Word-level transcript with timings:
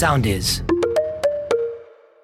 Sound 0.00 0.24
is. 0.24 0.64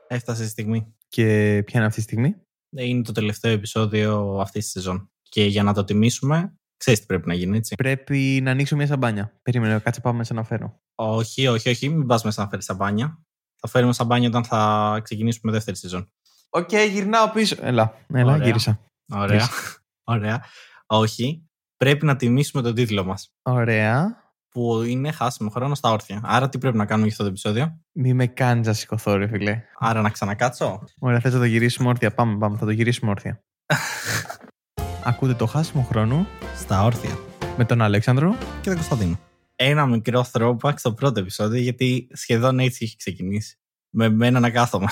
Έφτασε 0.06 0.44
η 0.44 0.46
στιγμή. 0.46 0.94
Και 1.08 1.24
ποια 1.66 1.78
είναι 1.78 1.86
αυτή 1.86 2.00
η 2.00 2.02
στιγμή; 2.02 2.36
Είναι 2.76 3.02
το 3.02 3.12
τελευταίο 3.12 3.52
επεισόδιο 3.52 4.38
αυτής 4.40 4.62
της 4.62 4.72
σεζόν. 4.72 5.10
Και 5.22 5.44
για 5.44 5.62
να 5.62 5.72
το 5.72 5.84
τιμήσουμε, 5.84 6.56
ξέρεις 6.76 7.00
τι 7.00 7.06
πρέπει 7.06 7.28
να 7.28 7.34
γίνει, 7.34 7.56
έτσι. 7.56 7.74
Πρέπει 7.74 8.40
να 8.42 8.50
ανοίξω 8.50 8.76
μια 8.76 8.86
σαμπάνια. 8.86 9.38
Περίμενε, 9.42 9.78
κάτσε 9.78 10.00
πάμε 10.00 10.18
μέσα 10.18 10.34
να 10.34 10.42
φέρω. 10.42 10.80
Όχι, 10.94 11.46
όχι, 11.46 11.68
όχι, 11.68 11.88
μην 11.88 12.06
πας 12.06 12.24
μέσα 12.24 12.42
να 12.42 12.48
φέρεις 12.48 12.64
σαμπάνια. 12.64 13.22
Θα 13.60 13.68
φέρουμε 13.68 13.92
σαμπάνια 13.92 14.28
όταν 14.28 14.44
θα 14.44 15.00
ξεκινήσουμε 15.02 15.52
δεύτερη 15.52 15.76
σεζόν. 15.76 16.12
OK, 16.50 16.68
okay, 16.72 16.88
γυρνάω 16.90 17.30
πίσω. 17.30 17.56
Έλα, 17.60 17.94
έλα 18.14 18.32
Ωραία. 18.32 18.46
γύρισα. 18.46 18.80
Ωραία. 19.14 19.48
Ωραία. 20.04 20.44
Όχι. 20.86 21.46
Πρέπει 21.76 22.06
να 22.06 22.16
τιμήσουμε 22.16 22.62
τον 22.62 22.74
τίτλο 22.74 23.04
μας. 23.04 23.32
Ωραία. 23.42 24.21
Που 24.52 24.82
είναι 24.82 25.12
χάσιμο 25.12 25.50
χρόνο 25.50 25.74
στα 25.74 25.90
όρθια. 25.90 26.20
Άρα 26.24 26.48
τι 26.48 26.58
πρέπει 26.58 26.76
να 26.76 26.84
κάνουμε 26.86 27.06
για 27.06 27.12
αυτό 27.12 27.22
το 27.22 27.28
επεισόδιο; 27.30 27.80
Μη 27.92 28.12
με 28.14 28.26
κάνεις 28.26 28.66
να 28.66 28.72
σηκωθώ, 28.72 29.16
ρε 29.16 29.26
φιλέ. 29.28 29.62
Άρα 29.78 30.00
να 30.00 30.10
ξανακάτσω. 30.10 30.84
Ωραία, 30.98 31.20
θες 31.20 31.32
να 31.32 31.38
το 31.38 31.44
γυρίσουμε 31.44 31.88
όρθια. 31.88 32.14
Πάμε, 32.14 32.38
πάμε, 32.38 32.56
θα 32.56 32.64
το 32.64 32.70
γυρίσουμε 32.70 33.10
όρθια. 33.10 33.42
Ακούτε 35.04 35.34
το 35.34 35.46
χάσιμο 35.46 35.82
χρόνο 35.82 36.26
Στα 36.56 36.84
όρθια. 36.84 37.18
με 37.56 37.64
τον 37.64 37.82
Αλέξανδρο. 37.82 38.36
Και 38.60 38.68
τον 38.68 38.74
Κωνσταντίνο. 38.74 39.18
Ένα 39.56 39.86
μικρό 39.86 40.26
throwback 40.32 40.72
στο 40.76 40.92
πρώτο 40.92 41.20
επεισόδιο, 41.20 41.60
γιατί 41.60 42.08
σχεδόν 42.12 42.58
έτσι 42.58 42.84
έχει 42.84 42.96
ξεκινήσει. 42.96 43.56
Με 43.90 44.08
μένα 44.08 44.40
να 44.40 44.50
κάθομαι. 44.50 44.86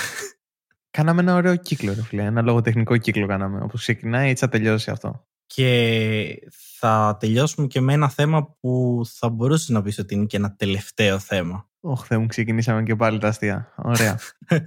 Κάναμε 0.91 1.21
ένα 1.21 1.35
ωραίο 1.35 1.57
κύκλο, 1.57 1.95
ρε 1.95 2.03
φιλέ. 2.03 2.23
Ένα 2.23 2.43
λογοτεχνικό 2.43 2.97
κύκλο 2.97 3.27
κάναμε. 3.27 3.61
Όπως 3.63 3.81
ξεκινάει, 3.81 4.29
έτσι 4.31 4.45
θα 4.45 4.51
τελειώσει 4.51 4.91
αυτό. 4.91 5.27
Και 5.55 6.49
θα 6.79 7.17
τελειώσουμε 7.21 7.67
και 7.67 7.81
με 7.81 7.93
ένα 7.93 8.09
θέμα 8.09 8.57
που 8.61 9.01
θα 9.05 9.29
μπορούσε 9.29 9.73
να 9.73 9.83
πεις 9.83 9.99
ότι 9.99 10.15
είναι 10.15 10.25
και 10.25 10.37
ένα 10.37 10.55
τελευταίο 10.57 11.19
θέμα. 11.19 11.69
Ωχ, 11.81 12.07
Θεέ 12.07 12.19
μου, 12.19 12.27
ξεκινήσαμε 12.27 12.83
και 12.83 12.97
πάλι 12.97 13.19
τα 13.19 13.29
αστεία. 13.29 13.75
Ωραία. 13.77 14.19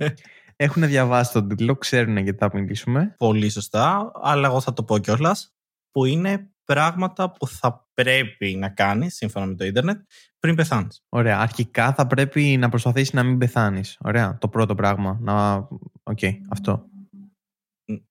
Έχουν 0.56 0.88
διαβάσει 0.88 1.32
τον 1.32 1.48
τίτλο, 1.48 1.76
ξέρουν 1.76 2.18
γιατί 2.18 2.38
θα 2.38 2.50
μιλήσουμε. 2.54 3.16
Πολύ 3.18 3.50
σωστά, 3.50 4.12
αλλά 4.22 4.48
εγώ 4.48 4.62
θα 4.62 4.74
το 4.74 4.84
πω 4.84 4.98
κιόλας. 4.98 5.56
Που 5.92 6.06
είναι 6.06 6.52
πράγματα 6.64 7.32
που 7.32 7.48
θα 7.48 7.88
πρέπει 7.94 8.56
να 8.56 8.70
κάνεις 8.70 9.16
σύμφωνα 9.16 9.46
με 9.46 9.56
το 9.56 9.66
ίντερνετ 9.66 10.02
πριν 10.40 10.56
πεθάνεις. 10.56 11.04
Ωραία. 11.10 11.40
Αρχικά 11.40 11.94
θα 11.94 12.08
πρέπει 12.08 12.58
να 12.60 12.70
προσπαθήσεις 12.70 13.14
να 13.14 13.24
μην 13.24 13.38
πεθάνεις. 13.38 13.98
Ωραία. 14.04 14.38
Το 14.38 14.48
πρώτο 14.48 14.76
πράγμα. 14.76 15.18
Να... 15.22 15.68
Οκ, 16.04 16.20
αυτό. 16.50 16.86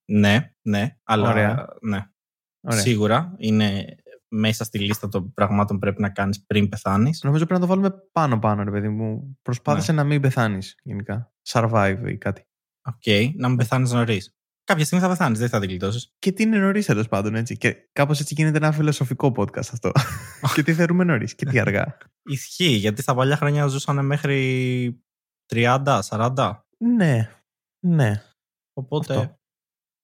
Ναι, 0.05 0.53
ναι, 0.61 0.97
αλλά 1.03 1.29
Ωραία. 1.29 1.65
ναι. 1.81 2.07
Ωραία. 2.63 2.79
Σίγουρα 2.79 3.33
είναι 3.37 3.95
μέσα 4.27 4.63
στη 4.63 4.79
λίστα 4.79 5.07
των 5.07 5.33
πραγμάτων 5.33 5.75
που 5.75 5.81
πρέπει 5.81 6.01
να 6.01 6.09
κάνεις 6.09 6.45
πριν 6.45 6.69
πεθάνεις. 6.69 7.21
Νομίζω 7.23 7.45
πρέπει 7.45 7.59
να 7.61 7.67
το 7.67 7.73
βάλουμε 7.73 7.91
πάνω-πάνω, 8.11 8.63
ρε 8.63 8.71
παιδί 8.71 8.89
μου. 8.89 9.37
Προσπάθησε 9.41 9.91
Ναι. 9.91 10.01
να 10.01 10.03
μην 10.07 10.21
πεθάνεις 10.21 10.75
γενικά. 10.83 11.33
Survive 11.49 12.01
ή 12.05 12.17
κάτι. 12.17 12.47
Οκ, 12.85 13.33
να 13.35 13.47
μην 13.47 13.57
πεθάνεις 13.57 13.91
νωρίς. 13.91 14.35
Κάποια 14.63 14.85
στιγμή 14.85 15.03
θα 15.03 15.09
πεθάνεις, 15.09 15.39
δεν 15.39 15.49
θα 15.49 15.59
την 15.59 15.69
γλιτώσεις. 15.69 16.13
Και 16.19 16.31
τι 16.31 16.43
είναι 16.43 16.57
νωρίς 16.57 16.85
τέλος 16.85 17.07
πάντων, 17.07 17.35
έτσι. 17.35 17.57
Και 17.57 17.89
κάπως 17.91 18.19
έτσι 18.19 18.33
γίνεται 18.33 18.57
ένα 18.57 18.71
φιλοσοφικό 18.71 19.31
podcast 19.35 19.67
αυτό. 19.71 19.91
και 20.55 20.63
τι 20.63 20.73
θεωρούμε 20.73 21.03
νωρίς 21.03 21.35
και 21.35 21.45
τι 21.45 21.59
αργά. 21.59 21.97
Ισχύει, 22.23 22.65
γιατί 22.75 23.01
στα 23.01 23.15
παλιά 23.15 23.35
χρόνια 23.37 23.67
ζούσαν 23.67 24.05
μέχρι 24.05 25.03
30, 25.53 25.99
40. 26.09 26.51
ναι. 26.77 27.29
Ναι. 27.85 28.23
Οπότε. 28.73 29.15
Αυτό. 29.15 29.39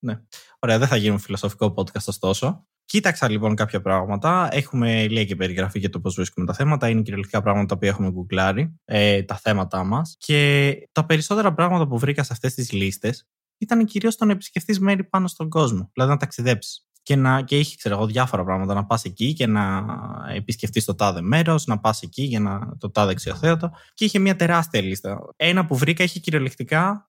Ναι. 0.03 0.21
Ωραία, 0.59 0.77
δεν 0.77 0.87
θα 0.87 0.95
γίνουμε 0.95 1.19
φιλοσοφικό 1.19 1.73
podcast 1.77 2.05
ωστόσο. 2.05 2.67
Κοίταξα 2.85 3.29
λοιπόν 3.29 3.55
κάποια 3.55 3.81
πράγματα. 3.81 4.49
Έχουμε 4.51 5.07
λέει 5.07 5.25
και 5.25 5.35
περιγραφή 5.35 5.79
για 5.79 5.89
το 5.89 5.99
πώς 5.99 6.15
βρίσκουμε 6.15 6.45
τα 6.45 6.53
θέματα. 6.53 6.89
Είναι 6.89 7.01
κυριολεκτικά 7.01 7.41
πράγματα 7.41 7.77
που 7.77 7.85
έχουμε 7.85 8.09
γκουγκλάρει, 8.09 8.75
ε, 8.85 9.23
τα 9.23 9.35
θέματα 9.35 9.83
μας. 9.83 10.15
Και 10.19 10.73
τα 10.91 11.05
περισσότερα 11.05 11.53
πράγματα 11.53 11.87
που 11.87 11.97
βρήκα 11.97 12.23
σε 12.23 12.33
αυτές 12.33 12.53
τις 12.53 12.71
λίστες 12.71 13.27
ήταν 13.57 13.85
κυρίως 13.85 14.15
το 14.15 14.25
να 14.25 14.31
επισκεφτεί 14.31 14.81
μέρη 14.81 15.03
πάνω 15.03 15.27
στον 15.27 15.49
κόσμο. 15.49 15.89
Δηλαδή 15.93 16.11
να 16.11 16.17
ταξιδέψεις. 16.17 16.83
Και, 17.01 17.15
να, 17.15 17.41
και 17.41 17.59
είχε, 17.59 17.75
ξέρω 17.77 17.95
εγώ, 17.95 18.05
διάφορα 18.05 18.43
πράγματα. 18.43 18.73
Να 18.73 18.85
πας 18.85 19.03
εκεί 19.03 19.33
και 19.33 19.47
να 19.47 19.85
επισκεφτείς 20.33 20.85
το 20.85 20.95
τάδε 20.95 21.21
μέρος, 21.21 21.65
να 21.65 21.79
πας 21.79 22.01
εκεί 22.01 22.23
για 22.23 22.39
να 22.39 22.77
το 22.77 22.91
τάδε 22.91 23.11
αξιοθέατο. 23.11 23.71
Και 23.93 24.05
είχε 24.05 24.19
μια 24.19 24.35
τεράστια 24.35 24.81
λίστα. 24.81 25.19
Ένα 25.35 25.65
που 25.65 25.77
βρήκα 25.77 26.03
είχε 26.03 26.19
κυριολεκτικά 26.19 27.08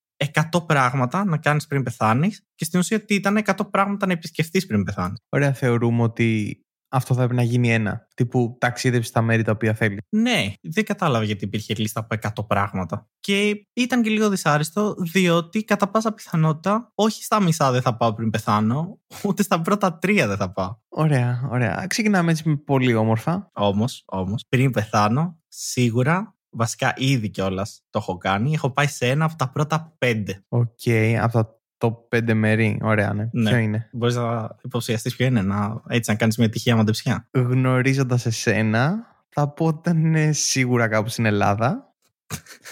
100 0.52 0.66
πράγματα 0.66 1.24
να 1.24 1.36
κάνεις 1.36 1.66
πριν 1.66 1.82
πεθάνεις. 1.82 2.44
Και 2.54 2.64
στην 2.64 2.78
ουσία 2.78 3.04
τι 3.04 3.14
ήταν 3.14 3.42
100 3.44 3.70
πράγματα 3.70 4.06
να 4.06 4.12
επισκεφτείς 4.12 4.66
πριν 4.66 4.82
πεθάνεις. 4.82 5.18
Ωραία, 5.28 5.52
θεωρούμε 5.52 6.02
ότι 6.02 6.60
αυτό 6.92 7.14
θα 7.14 7.22
έπρεπε 7.22 7.40
να 7.42 7.46
γίνει 7.48 7.72
ένα. 7.72 8.06
Τύπου 8.14 8.56
ταξίδεψε 8.60 9.08
στα 9.08 9.22
μέρη 9.22 9.42
τα 9.42 9.52
οποία 9.52 9.74
θέλεις. 9.74 9.98
Ναι, 10.08 10.52
δεν 10.62 10.84
κατάλαβα 10.84 11.24
γιατί 11.24 11.44
υπήρχε 11.44 11.74
λίστα 11.74 12.00
από 12.00 12.42
100 12.42 12.46
πράγματα. 12.46 13.08
Και 13.20 13.66
ήταν 13.72 14.02
και 14.02 14.10
λίγο 14.10 14.28
δυσάρεστο, 14.28 14.94
διότι 15.12 15.64
κατά 15.64 15.88
πάσα 15.88 16.12
πιθανότητα 16.12 16.92
όχι 16.94 17.24
στα 17.24 17.40
μισά 17.42 17.70
δεν 17.70 17.82
θα 17.82 17.96
πάω 17.96 18.14
πριν 18.14 18.30
πεθάνω, 18.30 19.00
ούτε 19.24 19.42
στα 19.42 19.60
πρώτα 19.60 19.98
τρία 19.98 20.26
δεν 20.26 20.36
θα 20.36 20.52
πάω. 20.52 20.76
Ωραία, 20.88 21.48
ωραία. 21.50 21.86
Ξεκινάμε 21.86 22.30
έτσι 22.30 22.48
με 22.48 22.56
πολύ 22.56 22.94
όμορφα. 22.94 23.50
Όμως, 23.52 24.02
όμως, 24.06 24.44
πριν 24.48 24.70
πεθάνω, 24.70 25.38
σίγουρα, 25.48 26.34
βασικά 26.50 26.92
ήδη 26.96 27.28
κιόλας 27.28 27.82
το 27.90 27.98
έχω 27.98 28.18
κάνει, 28.18 28.52
έχω 28.52 28.70
πάει 28.70 28.86
σε 28.86 29.08
ένα 29.08 29.24
από 29.24 29.36
τα 29.36 29.50
πρώτα 29.50 29.94
πέντε. 29.98 30.44
Οκ, 30.48 30.80
από 31.20 31.32
τα 31.32 31.60
top 31.78 32.16
5 32.16 32.34
μέρη. 32.34 32.78
Ωραία, 32.82 33.12
ναι. 33.12 33.28
Ναι. 33.32 33.50
Ποιο 33.50 33.58
είναι; 33.58 33.88
Μπορείς 33.92 34.14
να 34.14 34.56
υποψιαστείς 34.62 35.16
ποιο 35.16 35.26
είναι, 35.26 35.42
να, 35.42 35.82
έτσι 35.88 36.10
να 36.10 36.16
κάνεις 36.16 36.36
μια 36.36 36.48
τυχαία 36.48 36.76
μαντεψιά. 36.76 37.28
Γνωρίζοντας 37.30 38.26
εσένα, 38.26 39.06
θα 39.28 39.48
πω 39.48 39.66
ότι 39.66 39.90
είναι 39.90 40.32
σίγουρα 40.32 40.88
κάπου 40.88 41.08
στην 41.08 41.24
Ελλάδα. 41.26 41.94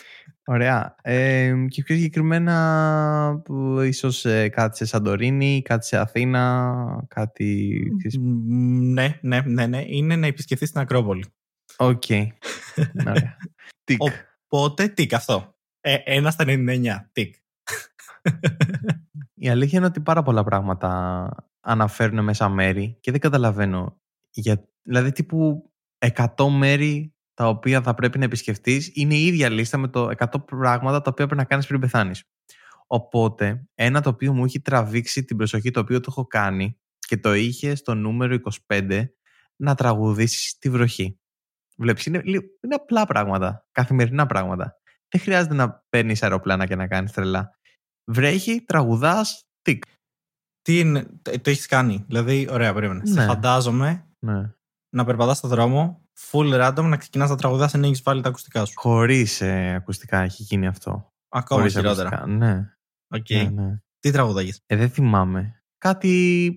Ωραία. 0.50 0.94
Ε, 1.02 1.54
και 1.68 1.82
πιο 1.82 1.94
συγκεκριμένα, 1.94 3.40
πού, 3.44 3.80
ίσως 3.80 4.24
ε, 4.24 4.48
κάτι 4.48 4.76
σε 4.76 4.84
Σαντορίνη, 4.84 5.62
κάτι 5.64 5.86
σε 5.86 5.96
Αθήνα, 5.96 7.04
κάτι... 7.08 7.80
Μ, 8.20 8.92
Ναι, 8.92 9.18
ναι, 9.20 9.40
ναι, 9.44 9.66
ναι. 9.66 9.82
Είναι 9.86 10.16
να 10.16 10.26
επισκεφθείς 10.26 10.70
την 10.70 10.80
Ακρόπολη. 10.80 11.24
Οκ. 11.76 12.02
Ωραία. 13.08 13.36
Τικ. 13.88 14.02
Οπότε, 14.46 14.88
τικ 14.88 15.14
αυτό. 15.14 15.56
Ε, 15.80 15.96
ένα 16.04 16.30
στα 16.30 16.44
99. 16.46 17.08
Τικ. 17.12 17.34
Η 19.34 19.48
αλήθεια 19.48 19.78
είναι 19.78 19.86
ότι 19.86 20.00
πάρα 20.00 20.22
πολλά 20.22 20.44
πράγματα 20.44 21.30
αναφέρουν 21.60 22.24
μέσα 22.24 22.48
μέρη 22.48 22.96
και 23.00 23.10
δεν 23.10 23.20
καταλαβαίνω. 23.20 24.00
Για, 24.30 24.68
δηλαδή, 24.82 25.12
τύπου 25.12 25.70
100 25.98 26.48
μέρη 26.50 27.14
τα 27.34 27.48
οποία 27.48 27.82
θα 27.82 27.94
πρέπει 27.94 28.18
να 28.18 28.24
επισκεφτείς 28.24 28.90
είναι 28.94 29.14
η 29.14 29.26
ίδια 29.26 29.48
λίστα 29.48 29.78
με 29.78 29.88
το 29.88 30.10
100 30.16 30.26
πράγματα 30.46 31.00
τα 31.00 31.10
οποία 31.10 31.26
πρέπει 31.26 31.40
να 31.40 31.44
κάνεις 31.44 31.66
πριν 31.66 31.80
πεθάνεις. 31.80 32.24
Οπότε, 32.86 33.68
ένα 33.74 34.00
το 34.00 34.08
οποίο 34.08 34.32
μου 34.32 34.44
έχει 34.44 34.60
τραβήξει 34.60 35.24
την 35.24 35.36
προσοχή, 35.36 35.70
το 35.70 35.80
οποίο 35.80 36.00
το 36.00 36.06
έχω 36.08 36.26
κάνει 36.26 36.78
και 36.98 37.16
το 37.16 37.34
είχε 37.34 37.74
στο 37.74 37.94
νούμερο 37.94 38.36
25, 38.66 39.04
να 39.56 39.74
τραγουδήσεις 39.74 40.58
στη 40.58 40.70
βροχή. 40.70 41.18
Βλέπεις, 41.80 42.06
είναι, 42.06 42.20
λι- 42.24 42.46
είναι 42.64 42.74
απλά 42.74 43.06
πράγματα, 43.06 43.66
καθημερινά 43.72 44.26
πράγματα. 44.26 44.76
Δεν 45.08 45.20
χρειάζεται 45.20 45.54
να 45.54 45.84
παίρνεις 45.88 46.22
αεροπλάνα 46.22 46.66
και 46.66 46.76
να 46.76 46.86
κάνεις 46.86 47.12
τρελά. 47.12 47.50
Βρέχει, 48.10 48.60
τραγουδάς, 48.64 49.46
τικ. 49.62 49.82
Τι 50.62 50.78
είναι, 50.78 51.02
το, 51.22 51.40
το 51.40 51.50
έχεις 51.50 51.66
κάνει. 51.66 52.04
Δηλαδή, 52.06 52.48
ωραία, 52.50 52.74
περίμενε. 52.74 53.06
Σε 53.06 53.14
Ναι. 53.20 53.24
φαντάζομαι 53.26 54.06
Ναι. 54.18 54.50
να 54.94 55.04
περπατάς 55.04 55.36
στο 55.38 55.48
δρόμο, 55.48 56.02
full 56.30 56.60
random, 56.68 56.82
να 56.84 56.96
ξεκινάς 56.96 57.30
να 57.30 57.36
τραγουδάς 57.36 57.74
ενώ 57.74 57.86
έχεις 57.86 58.02
βάλει 58.02 58.22
τα 58.22 58.28
ακουστικά 58.28 58.64
σου. 58.64 58.72
Χωρίς 58.76 59.40
ε, 59.40 59.74
ακουστικά 59.74 60.18
έχει 60.18 60.42
γίνει 60.42 60.66
αυτό. 60.66 61.12
Ακόμα 61.28 61.60
Χωρίς 61.60 61.74
χειρότερα. 61.74 62.08
ακουστικά. 62.08 62.26
Ναι. 62.26 62.76
Οκ. 63.14 63.30
ναι, 63.30 63.62
ναι. 63.62 63.78
Τι 63.98 64.10
τραγουδάγες; 64.10 64.62
Ε, 64.66 64.76
δεν 64.76 64.90
θυμάμαι. 64.90 65.62
Κάτι 65.78 66.52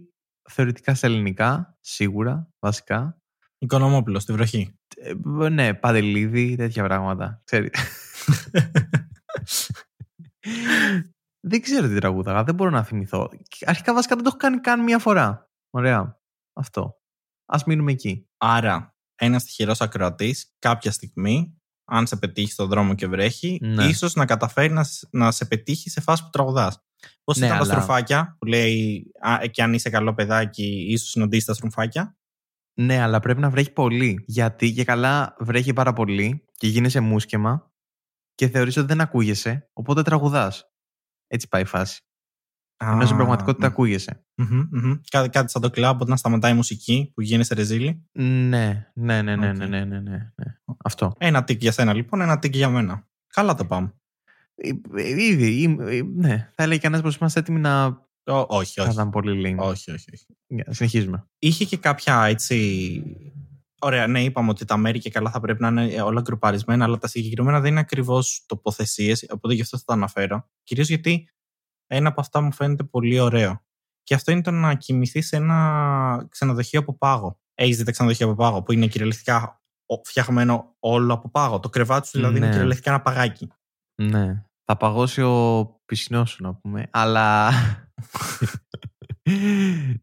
θεωρητικά 0.49 0.95
στα 0.95 1.07
ελληνικά, 1.07 1.77
σίγουρα, 1.79 2.49
βασικά. 2.59 3.20
Οικονομόπουλος, 3.63 4.23
στη 4.23 4.33
βροχή. 4.33 4.79
Ε, 4.95 5.49
ναι, 5.49 5.73
παντελίδι, 5.73 6.55
τέτοια 6.55 6.83
πράγματα. 6.83 7.41
Ξέρει. 7.44 7.69
δεν 11.47 11.61
ξέρω 11.61 11.87
τι 11.87 11.96
τραγούδαγα, 11.96 12.43
δεν 12.43 12.55
μπορώ 12.55 12.69
να 12.69 12.84
θυμηθώ. 12.84 13.29
Και 13.47 13.66
Αρχικά 13.67 13.93
βασικά 13.93 14.16
δεν 14.16 14.23
το 14.23 14.29
έχω 14.29 14.37
κάνει 14.37 14.59
καν 14.59 14.84
μία 14.84 14.99
φορά. 14.99 15.49
Ωραία. 15.69 16.19
Αυτό. 16.53 16.99
Ας 17.46 17.63
μείνουμε 17.63 17.91
εκεί. 17.91 18.28
Άρα, 18.37 18.96
ένας 19.16 19.43
τυχερός 19.43 19.81
ακροατής 19.81 20.55
κάποια 20.59 20.91
στιγμή, 20.91 21.55
αν 21.91 22.08
σε 22.08 22.16
πετύχει 22.17 22.52
στον 22.52 22.67
δρόμο 22.67 22.96
και 22.96 23.08
βρέχει, 23.08 23.59
Ναι. 23.61 23.85
ίσως 23.85 24.13
να 24.13 24.25
καταφέρει 24.25 24.73
να, 24.73 24.84
σ- 24.84 25.08
να 25.11 25.31
σε 25.31 25.46
πετύχει 25.46 25.90
σε 25.90 26.02
φάση 26.02 26.23
που 26.23 26.29
τραγουδάς. 26.29 26.84
Πώς 27.23 27.37
Ναι, 27.37 27.46
ήταν 27.46 27.58
τα 27.58 27.63
αλλά- 27.63 27.73
στρουμφάκια 27.73 28.35
που 28.40 28.46
λέει 28.46 29.05
α, 29.19 29.46
και 29.52 29.63
αν 29.63 29.73
είσαι 29.73 29.90
καλό 29.90 30.13
παιδάκι, 30.13 30.85
ίσως 30.90 31.09
συναντήσεις 31.09 31.46
τα 31.46 31.53
στρουμφάκια. 31.53 32.16
Ναι, 32.73 33.00
αλλά 33.02 33.20
πρέπει 33.20 33.40
να 33.40 33.50
βρέχει 33.50 33.72
πολύ. 33.72 34.23
Γιατί 34.28 34.73
και 34.73 34.84
καλά 34.84 35.35
βρέχει 35.40 35.73
πάρα 35.73 35.94
πολύ 35.94 36.46
και 36.58 36.68
γίνεσαι 36.68 37.00
μούσκεμα 36.99 37.72
και 38.35 38.47
θεωρείς 38.47 38.78
ότι 38.78 38.88
δεν 38.88 39.02
ακούγεσαι, 39.02 39.70
οπότε 39.73 40.02
τραγουδάς. 40.02 40.72
Έτσι 41.28 41.47
πάει 41.47 41.62
η 41.62 41.66
φάση. 41.66 42.02
Ενώ 42.78 43.06
στην 43.06 43.16
πραγματικότητα 43.16 43.68
ακούγεσαι. 43.68 44.26
Μμμ, 44.35 44.68
μμμ. 44.72 44.94
Κάτι, 45.09 45.29
κάτι 45.29 45.52
σαν 45.52 45.62
το 45.62 45.70
κλαμπ 45.70 46.02
όταν 46.02 46.18
σταματάει 46.18 46.52
η 46.52 46.56
μουσική 46.56 47.12
που 47.14 47.22
γίνεσαι 47.22 47.53
ρεζίλι. 47.53 48.05
Ναι, 48.12 48.91
ναι, 48.94 49.22
ναι, 49.22 49.35
ναι, 49.35 49.50
Οκ. 49.50 49.56
ναι, 49.56 49.66
ναι, 49.66 49.85
ναι, 49.85 50.00
ναι, 50.00 50.09
ναι. 50.35 50.58
Αυτό. 50.84 51.14
Ένα 51.18 51.44
τικ 51.44 51.62
για 51.62 51.72
σένα 51.72 51.94
λοιπόν, 51.94 52.22
ένα 52.22 52.40
τικ 52.40 52.56
για 52.56 52.70
μένα. 52.70 53.08
Καλά 53.28 53.56
το 53.56 53.66
πάμε. 53.66 53.94
Ε, 54.56 55.23
Ήδη, 55.23 55.78
ε, 55.79 55.97
ε, 55.97 56.02
ναι. 56.03 56.52
Θα 56.56 56.64
έλεγε 56.64 56.79
κανένας 56.79 57.03
πως 57.03 57.16
είμαστε 57.16 57.40
έτοιμοι 57.40 57.59
να. 57.59 57.85
Ό, 58.23 58.46
όχι, 58.47 58.73
Θα 58.73 58.84
όχι. 58.84 58.91
ήταν 58.94 59.09
πολύ 59.09 59.41
lean. 59.46 59.64
όχι, 59.64 59.91
όχι, 59.91 60.09
όχι. 60.14 60.26
Για, 60.53 60.65
Συνεχίζουμε. 60.69 61.27
Είχε 61.39 61.65
και 61.65 61.77
κάποια 61.77 62.23
έτσι. 62.25 63.03
Ωραία, 63.83 64.07
ναι, 64.07 64.23
είπαμε 64.23 64.49
ότι 64.49 64.65
τα 64.65 64.77
μέρη 64.77 64.99
και 64.99 65.09
καλά 65.09 65.29
θα 65.31 65.39
πρέπει 65.39 65.61
να 65.61 65.67
είναι 65.67 66.01
όλα 66.01 66.21
γκρουπαρισμένα, 66.21 66.83
αλλά 66.85 66.97
τα 66.97 67.07
συγκεκριμένα 67.07 67.59
δεν 67.59 67.71
είναι 67.71 67.79
ακριβώς 67.79 68.43
τοποθεσίες, 68.45 69.25
οπότε 69.31 69.53
γι' 69.53 69.61
αυτό 69.61 69.77
θα 69.77 69.83
τα 69.85 69.93
αναφέρω. 69.93 70.49
Κυρίως 70.63 70.87
γιατί 70.87 71.29
ένα 71.87 72.09
από 72.09 72.21
αυτά 72.21 72.41
μου 72.41 72.53
φαίνεται 72.53 72.83
πολύ 72.83 73.19
ωραίο. 73.19 73.61
Και 74.03 74.13
αυτό 74.13 74.31
είναι 74.31 74.41
το 74.41 74.51
να 74.51 74.73
κοιμηθείς 74.75 75.27
σε 75.27 75.35
ένα 75.35 76.25
ξενοδοχείο 76.29 76.79
από 76.79 76.97
πάγο. 76.97 77.39
Έχεις 77.53 77.77
δει 77.77 77.83
τα 77.83 77.91
ξενοδοχεία 77.91 78.25
από 78.25 78.35
πάγο, 78.35 78.63
που 78.63 78.71
είναι 78.71 78.87
κυριολεκτικά 78.87 79.61
ο- 79.85 80.01
φτιαγμένο 80.03 80.75
όλο 80.79 81.13
από 81.13 81.29
πάγο. 81.29 81.59
Το 81.59 81.69
κρεβάτι 81.69 82.07
σου 82.07 82.17
δηλαδή 82.17 82.39
Ναι. 82.39 82.45
είναι 82.45 82.53
κυριολεκτικά 82.53 82.89
ένα 82.91 83.01
παγάκι. 83.01 83.47
Ναι. 84.01 84.43
Θα 84.65 84.77
παγώσει 84.77 85.21
ο 85.21 85.65
πισινός 85.85 86.29
σου, 86.29 86.43
να 86.43 86.53
πούμε. 86.55 86.87
Αλλά. 86.91 87.49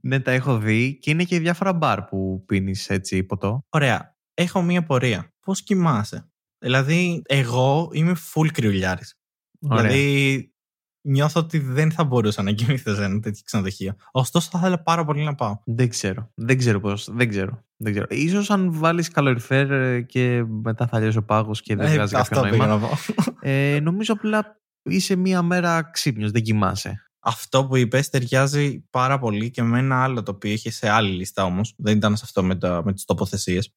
ναι, 0.00 0.20
τα 0.20 0.30
έχω 0.30 0.58
δει 0.58 0.98
και 0.98 1.10
είναι 1.10 1.25
και 1.25 1.38
διάφορα 1.38 1.72
μπαρ 1.72 2.02
που 2.02 2.44
πίνεις 2.46 2.88
έτσι 2.90 3.22
ποτό. 3.25 3.64
Ωραία. 3.69 4.16
Έχω 4.34 4.62
μία 4.62 4.82
πορεία. 4.82 5.32
Πώς 5.40 5.62
κοιμάσαι; 5.62 6.30
Δηλαδή, 6.58 7.22
εγώ 7.26 7.90
είμαι 7.92 8.14
full 8.34 8.46
κρυουλιάρης. 8.52 9.14
Ωραία. 9.60 9.82
Δηλαδή, 9.82 10.52
νιώθω 11.08 11.40
ότι 11.40 11.58
δεν 11.58 11.92
θα 11.92 12.04
μπορούσα 12.04 12.42
να 12.42 12.52
κοιμηθώ 12.52 12.94
σε 12.94 13.04
ένα 13.04 13.20
τέτοιο 13.20 13.42
ξενοδοχείο. 13.44 13.94
Ωστόσο, 14.10 14.48
θα 14.52 14.58
ήθελα 14.58 14.82
πάρα 14.82 15.04
πολύ 15.04 15.25
να 15.25 15.34
πάω. 15.34 15.56
Δεν 15.64 15.88
ξέρω. 15.88 16.31
Δεν 16.34 16.58
ξέρω 16.58 16.81
πώς. 16.81 17.08
Δεν 17.12 17.28
ξέρω. 17.28 17.64
Δεν 17.76 17.92
ξέρω. 17.92 18.06
Ίσως 18.10 18.50
αν 18.50 18.72
βάλεις 18.72 19.08
καλοριφέρ 19.08 19.70
ε, 19.70 20.00
και 20.00 20.44
μετά 20.62 20.86
θα 20.86 21.00
λιώσει 21.00 21.19
ο 21.19 21.22
πάγος 21.24 21.62
και 21.62 21.76
δεν 21.76 21.86
Ε, 21.86 21.94
βγάζει 21.94 22.12
κάποιο 22.14 22.38
αυτό 22.38 22.50
πήγα 22.50 22.66
νόημα. 22.66 22.81
να 22.81 22.86
πω. 22.88 22.96
Ε, 23.40 23.81
νομίζω 23.81 24.12
απλά 24.12 24.60
είσαι 24.82 25.16
μία 25.16 25.42
μέρα 25.42 25.82
ξύπνιος, 25.82 26.31
δεν 26.31 26.42
κοιμάσαι. 26.42 27.07
Αυτό 27.28 27.66
που 27.66 27.76
είπες 27.76 28.08
ταιριάζει 28.08 28.80
πάρα 28.90 29.19
πολύ 29.19 29.50
και 29.50 29.62
με 29.62 29.78
ένα 29.78 30.02
άλλο 30.02 30.22
το 30.22 30.30
οποίο 30.30 30.50
είχε 30.52 30.70
σε 30.70 30.88
άλλη 30.88 31.10
λίστα 31.10 31.44
όμως. 31.44 31.75
Δεν 31.76 31.96
ήταν 31.96 32.16
σε 32.16 32.22
αυτό 32.26 32.42
με, 32.42 32.56
τα, 32.56 32.82
με 32.84 32.92
τις 32.92 33.04
τοποθεσίες. 33.04 33.75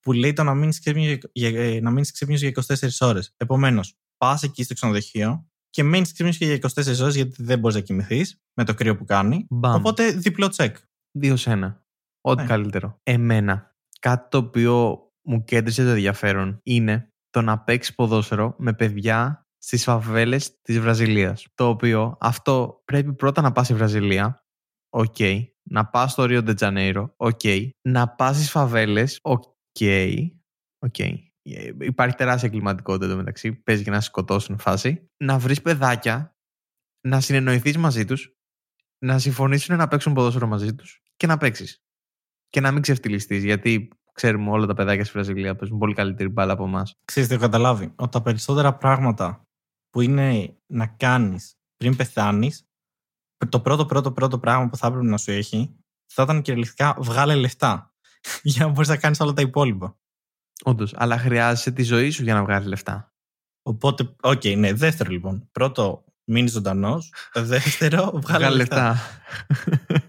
Που 0.00 0.12
λέει 0.12 0.32
το 0.32 0.42
να 0.42 0.54
μείνεις 0.54 0.80
ξύπνιος 0.80 1.18
για, 1.32 1.48
για- 1.48 1.80
να 1.80 1.90
μείνεις 1.90 2.12
ξύπνιος 2.12 2.40
για 2.40 2.48
24 2.48 2.88
ώρες. 3.00 3.34
Επομένως, 3.36 3.94
πας 4.16 4.42
εκεί 4.42 4.62
στο 4.62 4.74
ξενοδοχείο 4.74 5.46
και 5.70 5.82
μένεις 5.82 6.12
ξύπνιος 6.12 6.36
και 6.36 6.44
για 6.44 6.54
24 6.54 7.00
ώρες 7.00 7.14
γιατί 7.14 7.42
δεν 7.42 7.58
μπορείς 7.58 7.76
να 7.76 7.82
κοιμηθείς 7.82 8.36
με 8.54 8.64
το 8.64 8.74
κρύο 8.74 8.96
που 8.96 9.04
κάνει. 9.04 9.46
Μπαμ. 9.50 9.74
Οπότε 9.74 10.10
διπλό 10.10 10.48
τσεκ. 10.48 10.76
Δύο 11.18 11.36
σε 11.36 11.50
ένα. 11.50 11.84
Ό,τι 12.20 12.42
Ναι. 12.42 12.48
καλύτερο. 12.48 12.98
Εμένα, 13.02 13.76
κάτι 14.00 14.28
το 14.30 14.38
οποίο 14.38 15.06
μου 15.22 15.44
κέντρισε 15.44 15.82
το 15.84 15.88
ενδιαφέρον 15.88 16.60
είναι 16.62 17.08
το 17.30 17.42
να 17.42 17.58
παίξεις 17.58 17.94
ποδόσφαιρο 17.94 18.54
με 18.58 18.72
παιδιά 18.72 19.41
στις 19.64 19.84
φαβέλες 19.84 20.60
της 20.62 20.80
Βραζιλίας. 20.80 21.46
Το 21.54 21.68
οποίο 21.68 22.16
αυτό 22.20 22.82
πρέπει 22.84 23.14
πρώτα 23.14 23.42
να 23.42 23.52
πας 23.52 23.64
στη 23.66 23.74
Βραζιλία. 23.74 24.44
Οκ. 24.90 25.16
Να 25.62 25.86
πας 25.86 26.12
στο 26.12 26.24
Ρίο 26.24 26.42
Ντετζανέιρο. 26.42 27.14
Οκ. 27.16 27.40
Να 27.82 28.08
πας 28.08 28.36
στις 28.36 28.50
φαβέλες. 28.50 29.18
OK. 29.22 29.42
OK. 30.78 30.98
Ε, 30.98 31.72
Υπάρχει 31.80 32.16
τεράστια 32.16 32.48
εγκληματικότητα 32.48 33.04
εν 33.04 33.10
τω 33.10 33.16
μεταξύ. 33.16 33.52
Παίζει 33.52 33.82
και 33.82 33.90
να 33.90 34.00
σε 34.00 34.06
σκοτώσουν 34.06 34.58
φάση. 34.58 35.10
Να 35.16 35.38
βρεις 35.38 35.62
παιδάκια, 35.62 36.36
να 37.00 37.20
συνεννοηθείς 37.20 37.76
μαζί 37.76 38.04
τους, 38.04 38.36
να 38.98 39.18
συμφωνήσουν 39.18 39.76
να 39.76 39.88
παίξουν 39.88 40.12
ποδόσφαιρο 40.12 40.46
μαζί 40.46 40.74
τους 40.74 41.02
και 41.16 41.26
να 41.26 41.36
παίξεις. 41.36 41.82
Και 42.48 42.60
να 42.60 42.72
μην 42.72 42.82
ξεφτιλιστείς, 42.82 43.44
γιατί 43.44 43.88
ξέρουμε 44.12 44.50
όλα 44.50 44.66
τα 44.66 44.74
παιδάκια 44.74 45.04
στη 45.04 45.12
Βραζιλία 45.12 45.56
παίζουν 45.56 45.78
πολύ 45.78 45.94
καλύτερη 45.94 46.28
μπάλα 46.28 46.52
από 46.52 46.64
εμάς. 46.64 46.98
Ξέρεις 47.04 47.28
τι 47.28 47.34
έχω 47.34 47.44
καταλάβει; 47.44 47.92
Ότι 47.96 48.10
τα 48.10 48.22
περισσότερα 48.22 48.76
πράγματα 48.76 49.46
που 49.92 50.00
είναι 50.00 50.56
να 50.66 50.86
κάνεις 50.86 51.54
πριν 51.76 51.96
πεθάνεις, 51.96 52.66
το 53.48 53.60
πρώτο 53.60 53.86
πρώτο 53.86 54.12
πρώτο 54.12 54.38
πράγμα 54.38 54.68
που 54.68 54.76
θα 54.76 54.86
έπρεπε 54.86 55.04
να 55.06 55.16
σου 55.16 55.30
έχει, 55.30 55.76
θα 56.12 56.22
ήταν 56.22 56.42
κυριολεκτικά 56.42 56.96
βγάλε 56.98 57.34
λεφτά. 57.34 57.94
για 58.42 58.66
να 58.66 58.72
μπορείς 58.72 58.88
να 58.88 58.96
κάνεις 58.96 59.20
όλα 59.20 59.32
τα 59.32 59.42
υπόλοιπα. 59.42 59.98
Όντως. 60.64 60.92
Αλλά 60.96 61.18
χρειάζεσαι 61.18 61.70
τη 61.70 61.82
ζωή 61.82 62.10
σου 62.10 62.22
για 62.22 62.34
να 62.34 62.42
βγάλεις 62.42 62.66
λεφτά. 62.68 63.14
Οπότε, 63.62 64.14
οκ, 64.22 64.44
ναι, 64.44 64.72
δεύτερο 64.72 65.10
λοιπόν. 65.10 65.48
Πρώτο, 65.52 66.04
μείνεις 66.24 66.52
ζωντανός. 66.52 67.12
Δεύτερο, 67.34 68.04
βγάλε, 68.22 68.38
Βγάλε 68.44 68.56
λεφτά. 68.56 68.96
λεφτά. 69.48 70.02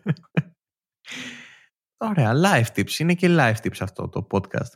Ωραία, 1.97 2.31
life 2.35 2.77
tips. 2.77 2.91
Είναι 2.99 3.13
και 3.13 3.27
life 3.29 3.55
tips 3.63 3.77
αυτό 3.79 4.09
το 4.09 4.27
podcast. 4.31 4.71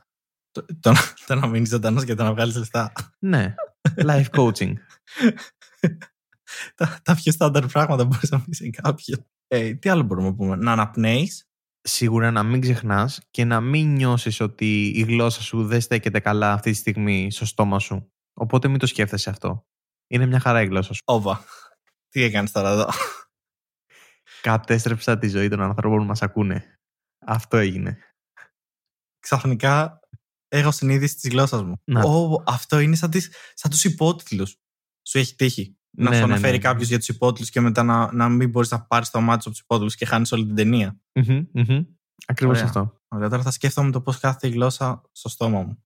Το, 0.51 0.65
το, 0.80 0.92
να- 0.92 1.13
το 1.27 1.36
να 1.36 1.48
μείνεις 1.48 1.69
ζωντανός 1.69 2.04
και 2.06 2.15
το 2.15 2.24
να 2.24 2.33
βγάλεις 2.33 2.56
λεφτά. 2.56 2.92
Ναι. 3.19 3.56
Live 3.98 4.25
coaching. 4.31 4.74
Τα, 6.75 7.00
τα 7.04 7.15
πιο 7.15 7.31
στάνταρ 7.31 7.65
πράγματα 7.65 8.06
μπορείς 8.06 8.30
να 8.30 8.42
πεις 8.42 8.57
σε 8.57 8.69
κάποιον. 8.69 9.25
Ε, 9.48 9.74
τι 9.74 9.89
άλλο 9.89 10.04
μπορούμε 10.04 10.27
να 10.27 10.36
πούμε. 10.36 10.56
Να 10.56 10.71
αναπνέεις. 10.71 11.45
Σίγουρα 11.81 12.31
να 12.31 12.44
μην 12.44 12.62
ξεχνάς 12.62 13.21
και 13.31 13.45
να 13.45 13.62
μην 13.62 13.94
νιώσεις 13.94 14.39
ότι 14.39 14.88
η 14.95 15.01
γλώσσα 15.01 15.42
σου 15.42 15.65
δεν 15.65 15.81
στέκεται 15.81 16.19
καλά 16.19 16.54
αυτή 16.54 16.71
τη 16.71 16.77
στιγμή 16.77 17.31
στο 17.31 17.45
στόμα 17.45 17.80
σου. 17.80 18.12
Οπότε 18.33 18.68
μην 18.68 18.80
το 18.80 18.86
σκέφτεσαι 18.86 19.30
αυτό. 19.30 19.65
Είναι 20.07 20.25
μια 20.25 20.39
χαρά 20.39 20.62
η 20.62 20.65
γλώσσα 20.65 20.94
σου. 20.94 21.01
Όβα. 21.06 21.44
Τι 22.09 22.21
έκανες 22.21 22.51
τώρα 22.51 22.69
εδώ; 22.69 22.89
Κατέστρεψα 24.42 25.18
τη 25.18 25.27
ζωή 25.27 25.48
των 25.48 25.62
ανθρώπων 25.62 25.98
που 25.98 26.06
μας 26.06 26.21
ακούνε. 26.21 26.80
Αυτό 27.25 27.57
έγινε. 27.57 27.98
Ξαφνικά 29.19 30.00
έχω 30.48 30.71
συνείδηση 30.71 31.15
της 31.15 31.30
γλώσσας 31.30 31.63
μου. 31.63 31.81
Να. 31.83 32.01
Ω, 32.01 32.44
αυτό 32.45 32.80
είναι 32.80 32.95
σαν, 32.95 33.09
τις, 33.09 33.31
σαν 33.54 33.71
τους 33.71 33.83
υπότιτλους. 33.83 34.57
Σου 35.07 35.18
έχει 35.18 35.36
τύχει. 35.36 35.77
Να 35.98 36.09
Ναι, 36.09 36.15
σου 36.15 36.25
ναι, 36.25 36.31
αναφέρει 36.33 36.57
ναι. 36.57 36.63
κάποιος 36.63 36.88
για 36.88 36.98
τους 36.98 37.07
υπότιτλους 37.07 37.50
και 37.50 37.62
μετά 37.62 37.83
να, 37.83 38.13
να 38.13 38.30
μην 38.30 38.50
μπορείς 38.50 38.71
να 38.71 38.81
πάρεις 38.86 39.09
το 39.09 39.21
μάτι 39.21 39.42
σου 39.42 39.50
από 39.50 39.57
τους 39.57 39.59
υπότιτλους 39.59 39.95
και 39.95 40.06
χάνεις 40.06 40.31
όλη 40.31 40.45
την 40.45 40.56
ταινία. 40.56 41.00
Ακριβώς 42.25 42.56
Ωραία. 42.57 42.68
αυτό. 42.68 43.01
Ωραία, 43.07 43.30
τώρα 43.30 43.42
θα 43.42 43.51
σκέφτομαι 43.51 43.92
το 43.92 44.01
πώς 44.01 44.19
κάθεται 44.19 44.48
η 44.48 44.50
γλώσσα 44.50 45.01
στο 45.12 45.30
στόμα 45.30 45.62
μου. 45.62 45.83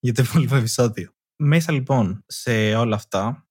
Για 0.00 0.14
το 0.14 0.22
υπόλοιπο 0.22 0.54
επεισόδιο. 0.54 1.12
Μέσα 1.36 1.72
λοιπόν 1.72 2.24
σε 2.26 2.74
όλα 2.74 2.94
αυτά, 2.96 3.48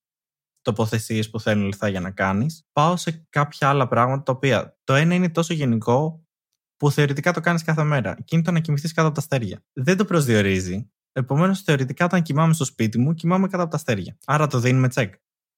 τοποθεσίες 0.62 1.30
που 1.30 1.40
θέλουν 1.40 1.66
λεφτά 1.66 1.88
για 1.88 2.00
να 2.00 2.12
κάνεις, 2.12 2.68
πάω 2.72 2.98
σε 2.98 3.26
κάποια 3.30 3.70
άλλα 3.70 3.88
πράγματα 3.88 4.24
τα 4.24 4.32
οποία 4.32 4.78
το 4.84 4.94
ένα 4.94 5.14
είναι 5.14 5.30
τόσο 5.30 5.54
γενικό 5.54 6.26
που 6.78 6.92
θεωρητικά 6.92 7.34
το 7.34 7.40
κάνεις 7.40 7.64
κάθε 7.64 7.84
μέρα. 7.84 8.16
Και 8.16 8.36
είναι 8.36 8.46
το 8.46 8.52
να 8.52 8.60
κοιμηθείς 8.60 8.94
κάτω 8.94 9.08
από 9.08 9.16
τα 9.16 9.22
αστέρια. 9.22 9.66
Δεν 9.74 9.98
το 9.98 10.06
προσδιορίζει. 10.06 10.92
Επομένως, 11.18 11.62
θεωρητικά 11.62 12.06
όταν 12.06 12.22
κοιμάμαι 12.22 12.54
στο 12.54 12.66
σπίτι 12.66 12.98
μου, 13.00 13.14
κοιμάμαι 13.14 13.48
κάτω 13.48 13.62
από 13.64 13.72
τα 13.72 13.78
αστέρια. 13.78 14.18
Άρα 14.25 14.48
το 14.48 14.60
δίνουμε 14.60 14.88
τσεκ. 14.88 15.14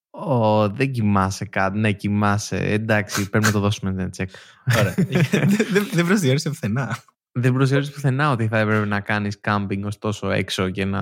Ω, 0.10 0.70
δεν 0.70 0.92
κοιμάσαι 0.92 1.46
κάτι. 1.46 1.80
Ναι, 1.80 1.92
κοιμάσαι. 1.92 2.58
Εντάξει, 2.58 3.24
πρέπει 3.30 3.46
να 3.46 3.52
το 3.52 3.60
δώσουμε 3.60 3.92
ένα 3.92 4.10
τσεκ. 4.10 4.30
Ωραία. 4.78 4.94
δεν, 5.32 5.66
δεν- 5.72 5.90
δεν 5.94 6.06
προσδιορίζει 6.06 6.50
πουθενά. 6.50 6.98
Δεν 7.32 7.54
προσδιορίζει 7.54 7.92
πουθενά 7.92 8.32
ότι 8.32 8.48
θα 8.48 8.58
έπρεπε 8.58 8.86
να 8.86 9.00
κάνεις 9.00 9.40
κάμπινγκ 9.40 9.86
ωστόσο 9.86 10.30
έξω 10.30 10.70
και 10.70 10.86
να 10.86 11.02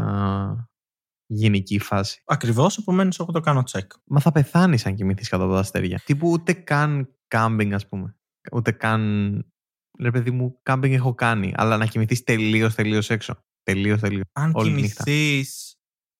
γίνει 1.26 1.58
εκεί 1.58 1.76
η 1.76 1.80
φάση. 1.80 2.22
Ακριβώς, 2.26 2.78
επομένως, 2.78 3.20
εγώ 3.20 3.32
το 3.32 3.40
κάνω 3.40 3.64
τσεκ. 3.64 3.92
Μα 4.06 4.20
θα 4.20 4.32
πεθάνεις 4.32 4.86
αν 4.86 4.96
κοιμηθείς 4.96 5.30
κάτω 5.30 5.44
από 5.44 5.54
τα 5.54 5.60
αστέρια. 5.60 6.02
Τύπου 6.06 6.30
ούτε 6.30 6.54
καν 6.54 7.10
κάμπινγκ, 7.28 7.74
ας 7.74 7.88
πούμε. 7.88 8.16
Ούτε 8.52 8.72
καν. 8.72 9.46
Ρε 10.00 10.12
παιδί 10.12 10.32
μου, 10.32 10.60
κάμπινγκ 10.64 10.94
έχω 10.94 11.14
κάνει. 11.14 11.54
Αλλά 11.58 11.78
να 11.78 11.86
κοιμηθείς 11.86 12.24
τελείως, 12.24 12.76
τελείως 12.76 13.10
έξω. 13.10 13.36
Τελείως, 13.72 14.00
τελείως. 14.00 14.26
αν 14.32 14.52
Όλη 14.56 14.74
τη 14.74 14.82
νύχτα. 14.82 15.04
κοιμηθείς 15.04 15.76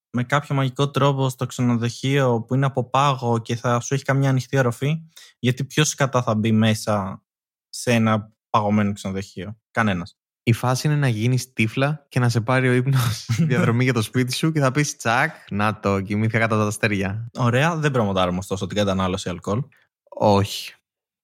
με 0.10 0.24
κάποιο 0.24 0.56
μαγικό 0.56 0.90
τρόπο 0.90 1.30
στο 1.30 1.46
ξενοδοχείο 1.46 2.42
που 2.42 2.56
είναι 2.56 2.66
από 2.66 2.90
πάγο 2.90 3.40
και 3.40 3.56
θα 3.56 3.80
σου 3.80 3.94
έχει 3.94 4.04
καμιά 4.04 4.30
ανοιχτή 4.30 4.58
οροφή, 4.58 5.04
γιατί 5.40 5.64
ποιος 5.64 5.96
κατά 5.96 6.24
θα 6.24 6.36
μπει 6.36 6.52
μέσα 6.52 7.24
σε 7.70 7.94
ένα 7.94 8.32
παγωμένο 8.50 8.94
ξενοδοχείο; 8.94 9.58
Κανένας. 9.72 10.18
Η 10.44 10.54
φάση 10.54 10.88
είναι 10.88 10.96
να 10.96 11.08
γίνεις 11.08 11.54
τύφλα 11.54 12.06
και 12.10 12.20
να 12.20 12.30
σε 12.30 12.42
πάρει 12.42 12.68
ο 12.70 12.74
ύπνος 12.74 13.26
διαδρομή 13.50 13.84
για 13.84 13.94
το 13.94 14.02
σπίτι 14.02 14.34
σου 14.34 14.52
και 14.52 14.60
θα 14.60 14.72
πεις 14.72 14.96
τσακ, 14.96 15.52
να 15.52 15.80
το, 15.80 16.02
κοιμήθηκα 16.02 16.40
κάτω 16.40 16.54
από 16.54 16.64
τα 16.64 16.70
αστέρια. 16.70 17.30
Ωραία, 17.38 17.76
δεν 17.76 17.92
προμοτάρουμε 17.92 18.38
ωστόσο 18.38 18.68
την 18.68 18.78
κατανάλωση 18.78 19.30
αλκοόλ. 19.30 19.64
Όχι. 20.10 20.74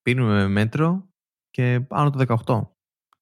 Πίνουμε 0.02 0.32
με 0.32 0.48
μέτρο 0.48 1.08
και 1.50 1.80
πάνω 1.80 2.10
το 2.10 2.42
18. 2.46 2.73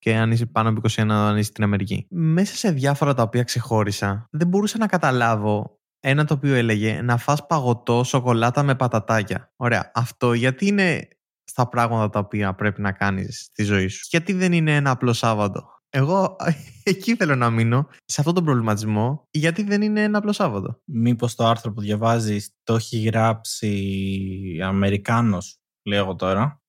Και 0.02 0.16
αν 0.16 0.30
είσαι 0.30 0.46
πάνω 0.46 0.68
από 0.68 0.80
21, 0.88 1.10
αν 1.10 1.36
είσαι 1.36 1.50
στην 1.50 1.64
Αμερική. 1.64 2.06
Μέσα 2.10 2.54
σε 2.54 2.70
διάφορα 2.70 3.14
τα 3.14 3.22
οποία 3.22 3.42
ξεχώρισα, 3.42 4.28
δεν 4.30 4.48
μπορούσα 4.48 4.78
να 4.78 4.86
καταλάβω 4.86 5.80
ένα 6.00 6.24
το 6.24 6.34
οποίο 6.34 6.54
έλεγε 6.54 7.02
να 7.02 7.16
φας 7.16 7.46
παγωτό 7.46 8.04
σοκολάτα 8.04 8.62
με 8.62 8.74
πατατάκια. 8.74 9.52
Ωραία. 9.56 9.90
Αυτό 9.94 10.32
γιατί 10.32 10.66
είναι 10.66 11.08
στα 11.44 11.68
πράγματα 11.68 12.10
τα 12.10 12.18
οποία 12.18 12.54
πρέπει 12.54 12.80
να 12.80 12.92
κάνεις 12.92 13.40
στη 13.42 13.62
ζωή 13.62 13.88
σου; 13.88 14.06
Γιατί 14.10 14.32
δεν 14.32 14.52
είναι 14.52 14.76
ένα 14.76 14.90
απλό 14.90 15.12
Σάββατο; 15.12 15.64
Εγώ 15.88 16.36
εκεί 16.82 17.16
θέλω 17.16 17.34
να 17.36 17.50
μείνω, 17.50 17.88
σε 18.04 18.20
αυτόν 18.20 18.34
τον 18.34 18.44
προβληματισμό, 18.44 19.28
γιατί 19.30 19.62
δεν 19.62 19.82
είναι 19.82 20.02
ένα 20.02 20.18
απλό 20.18 20.32
Σάββατο. 20.32 20.80
Μήπως 20.84 21.34
το 21.34 21.46
άρθρο 21.46 21.72
που 21.72 21.80
διαβάζεις 21.80 22.50
το 22.62 22.74
έχει 22.74 22.98
γράψει 22.98 24.58
Αμερικάνος, 24.62 25.58
λέω 25.86 25.98
εγώ 26.04 26.14
τώρα. 26.14 26.62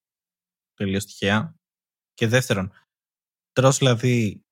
Τελείως 0.74 1.06
τυχαία. 1.06 1.56
Και 2.14 2.28
δεύτερον, 2.28 2.72
τρως 3.54 3.78
δηλαδή 3.78 4.44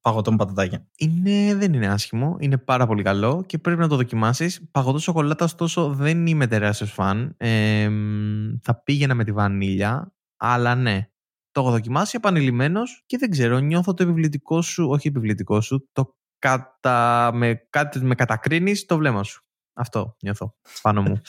παγωτό 0.00 0.30
με 0.30 0.36
πατατάκια. 0.36 0.86
Είναι, 0.96 1.54
δεν 1.54 1.72
είναι 1.72 1.88
άσχημο, 1.88 2.36
είναι 2.40 2.58
πάρα 2.58 2.86
πολύ 2.86 3.02
καλό 3.02 3.44
και 3.46 3.58
πρέπει 3.58 3.80
να 3.80 3.88
το 3.88 3.96
δοκιμάσεις. 3.96 4.68
Παγωτό 4.70 4.98
σοκολάτα, 4.98 5.44
ωστόσο, 5.44 5.94
δεν 5.94 6.26
είμαι 6.26 6.46
τεράστιος 6.46 6.92
φαν. 6.92 7.34
Ε, 7.36 7.90
θα 8.62 8.82
πήγαινα 8.84 9.14
με 9.14 9.24
τη 9.24 9.32
βανίλια, 9.32 10.14
αλλά 10.36 10.74
ναι. 10.74 11.08
Το 11.50 11.60
έχω 11.60 11.70
δοκιμάσει 11.70 12.16
επανειλημμένος 12.16 13.02
και 13.06 13.18
δεν 13.18 13.30
ξέρω, 13.30 13.58
νιώθω 13.58 13.94
το 13.94 14.02
επιβλητικό 14.02 14.62
σου, 14.62 14.88
όχι 14.88 15.08
επιβλητικό 15.08 15.60
σου, 15.60 15.88
το 15.92 16.16
κατα, 16.38 17.30
με, 17.34 17.66
κάτι 17.70 18.04
με 18.04 18.14
κατακρίνεις 18.14 18.84
το 18.84 18.96
βλέμμα 18.96 19.22
σου. 19.22 19.42
Αυτό 19.72 20.16
νιώθω 20.22 20.56
πάνω 20.82 21.02
μου. 21.02 21.20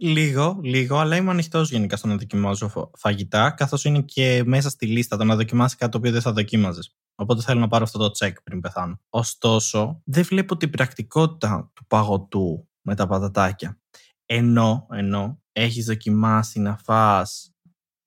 Λίγο, 0.00 0.60
λίγο, 0.62 0.98
αλλά 0.98 1.16
είμαι 1.16 1.30
ανοιχτός 1.30 1.70
γενικά 1.70 1.96
στο 1.96 2.06
να 2.06 2.16
δοκιμάζω 2.16 2.90
φαγητά, 2.96 3.50
καθώς 3.50 3.84
είναι 3.84 4.02
και 4.02 4.42
μέσα 4.46 4.70
στη 4.70 4.86
λίστα 4.86 5.16
το 5.16 5.24
να 5.24 5.36
δοκιμάσει 5.36 5.76
κάτι 5.76 5.92
το 5.92 5.98
οποίο 5.98 6.10
δεν 6.10 6.20
θα 6.20 6.32
δοκίμαζες. 6.32 6.94
Οπότε 7.14 7.42
θέλω 7.42 7.60
να 7.60 7.68
πάρω 7.68 7.84
αυτό 7.84 7.98
το 7.98 8.10
check 8.18 8.32
πριν 8.42 8.60
πεθάνω. 8.60 9.00
Ωστόσο, 9.08 10.00
δεν 10.04 10.24
βλέπω 10.24 10.56
την 10.56 10.70
πρακτικότητα 10.70 11.70
του 11.74 11.86
παγωτού 11.86 12.68
με 12.80 12.94
τα 12.94 13.06
πατατάκια. 13.06 13.78
Ενώ, 14.26 14.86
ενώ 14.90 15.42
έχεις 15.52 15.84
δοκιμάσει 15.84 16.60
να 16.60 16.76
φας 16.76 17.52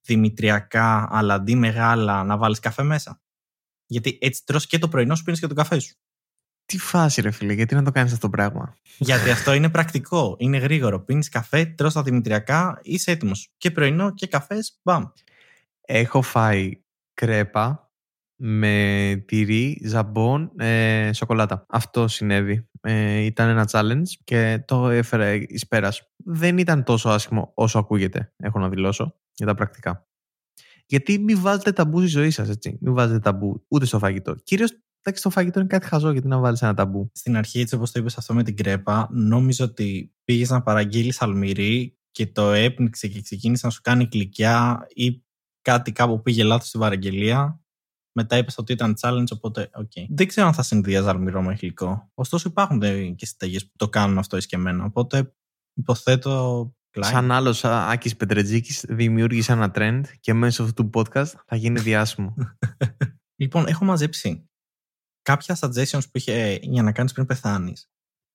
δημητριακά, 0.06 1.08
αλλά 1.10 1.34
αντί 1.34 1.54
μεγάλα 1.54 2.24
να 2.24 2.36
βάλεις 2.36 2.58
καφέ 2.58 2.82
μέσα. 2.82 3.22
Γιατί 3.86 4.18
έτσι 4.20 4.44
τρως 4.44 4.66
και 4.66 4.78
το 4.78 4.88
πρωινό 4.88 5.14
σου 5.14 5.24
πίνεις 5.24 5.40
και 5.40 5.46
τον 5.46 5.56
καφέ 5.56 5.78
σου. 5.78 5.96
Τι 6.68 6.78
φάση, 6.78 7.20
ρε 7.20 7.30
φίλε, 7.30 7.52
γιατί 7.52 7.74
να 7.74 7.82
το 7.82 7.90
κάνεις 7.90 8.12
αυτό 8.12 8.26
το 8.26 8.36
πράγμα; 8.36 8.74
Γιατί 8.98 9.30
αυτό 9.30 9.52
είναι 9.52 9.68
πρακτικό. 9.70 10.36
Είναι 10.38 10.58
γρήγορο. 10.58 11.00
Πίνεις 11.00 11.28
καφέ, 11.28 11.64
τρως 11.64 11.92
τα 11.92 12.02
δημητριακά, 12.02 12.80
είσαι 12.82 13.10
έτοιμος. 13.10 13.48
Και 13.56 13.70
πρωινό 13.70 14.14
και 14.14 14.26
καφές, 14.26 14.80
μπαμ. 14.82 15.04
Έχω 15.80 16.22
φάει 16.22 16.82
κρέπα 17.14 17.92
με 18.36 19.24
τυρί, 19.26 19.80
ζαμπόν, 19.84 20.52
ε, 20.58 21.10
σοκολάτα. 21.12 21.66
Αυτό 21.68 22.08
συνέβη. 22.08 22.68
Ε, 22.80 23.18
ήταν 23.18 23.48
ένα 23.48 23.68
challenge 23.70 24.08
και 24.24 24.64
το 24.66 24.88
έφερα 24.88 25.34
εις 25.34 25.66
πέρας. 25.66 26.12
Δεν 26.16 26.58
ήταν 26.58 26.84
τόσο 26.84 27.08
άσχημο 27.08 27.52
όσο 27.54 27.78
ακούγεται, 27.78 28.32
έχω 28.36 28.58
να 28.58 28.68
δηλώσω, 28.68 29.14
για 29.32 29.46
τα 29.46 29.54
πρακτικά. 29.54 30.06
Γιατί 30.86 31.18
μην 31.18 31.40
βάζετε 31.40 31.72
ταμπού 31.72 31.98
στη 31.98 32.08
ζωή 32.08 32.30
σας, 32.30 32.48
έτσι. 32.48 32.78
Μην 32.80 32.94
βάζετε 32.94 33.18
ταμπού 33.18 33.64
ούτε 33.68 33.86
στο 33.86 33.98
φαγητό. 33.98 34.34
Κυρίως 34.34 34.72
Εντάξει, 35.08 35.26
το 35.26 35.30
φαγητό 35.30 35.58
είναι 35.58 35.68
κάτι 35.68 35.86
χαζό, 35.86 36.10
γιατί 36.10 36.28
να 36.28 36.38
βάλεις 36.38 36.62
ένα 36.62 36.74
ταμπού. 36.74 37.10
Στην 37.14 37.36
αρχή, 37.36 37.60
έτσι 37.60 37.74
όπως 37.74 37.90
το 37.90 38.00
είπες 38.00 38.16
αυτό 38.16 38.34
με 38.34 38.42
την 38.42 38.56
κρέπα, 38.56 39.08
νόμιζα 39.10 39.64
ότι 39.64 40.14
πήγες 40.24 40.50
να 40.50 40.62
παραγγείλεις 40.62 41.22
αλμυρί 41.22 41.98
και 42.10 42.26
το 42.26 42.50
έπνιξε 42.52 43.08
και 43.08 43.22
ξεκίνησε 43.22 43.66
να 43.66 43.72
σου 43.72 43.80
κάνει 43.82 44.08
κλικιά 44.08 44.86
ή 44.88 45.24
κάτι 45.62 45.92
κάπου 45.92 46.22
πήγε 46.22 46.44
λάθος 46.44 46.68
στην 46.68 46.80
παραγγελία. 46.80 47.60
Μετά 48.12 48.36
είπες 48.36 48.58
ότι 48.58 48.72
ήταν 48.72 48.94
challenge, 49.00 49.26
οπότε 49.32 49.70
okay. 49.72 50.06
Δεν 50.08 50.26
ξέρω 50.26 50.46
αν 50.46 50.52
θα 50.52 50.62
συνδυάζει 50.62 51.08
αλμυρό 51.08 51.42
με 51.42 51.54
γλυκό. 51.54 52.10
Ωστόσο, 52.14 52.48
υπάρχουν 52.48 52.80
και 53.14 53.26
συνταγές 53.26 53.66
που 53.66 53.72
το 53.76 53.88
κάνουν 53.88 54.18
αυτό 54.18 54.38
εμένα. 54.50 54.84
Οπότε 54.84 55.34
υποθέτω. 55.74 56.72
Σαν 57.00 57.32
άλλος 57.32 57.64
Άκης 57.64 58.16
Πετρετζίκης, 58.16 58.84
δημιούργησε 58.88 59.52
ένα 59.52 59.70
trend 59.74 60.02
και 60.20 60.34
μέσω 60.34 60.62
αυτού 60.62 60.88
του 60.88 60.90
podcast 60.92 61.32
θα 61.46 61.56
γίνει 61.56 61.80
διάσημο. 61.80 62.34
λοιπόν, 63.40 63.66
έχω 63.66 63.84
μαζέψει 63.84 64.48
κάποια 65.28 65.56
suggestions 65.60 66.02
που 66.02 66.10
είχε 66.12 66.58
για 66.62 66.82
να 66.82 66.92
κάνεις 66.92 67.12
πριν 67.12 67.26
πεθάνεις. 67.26 67.90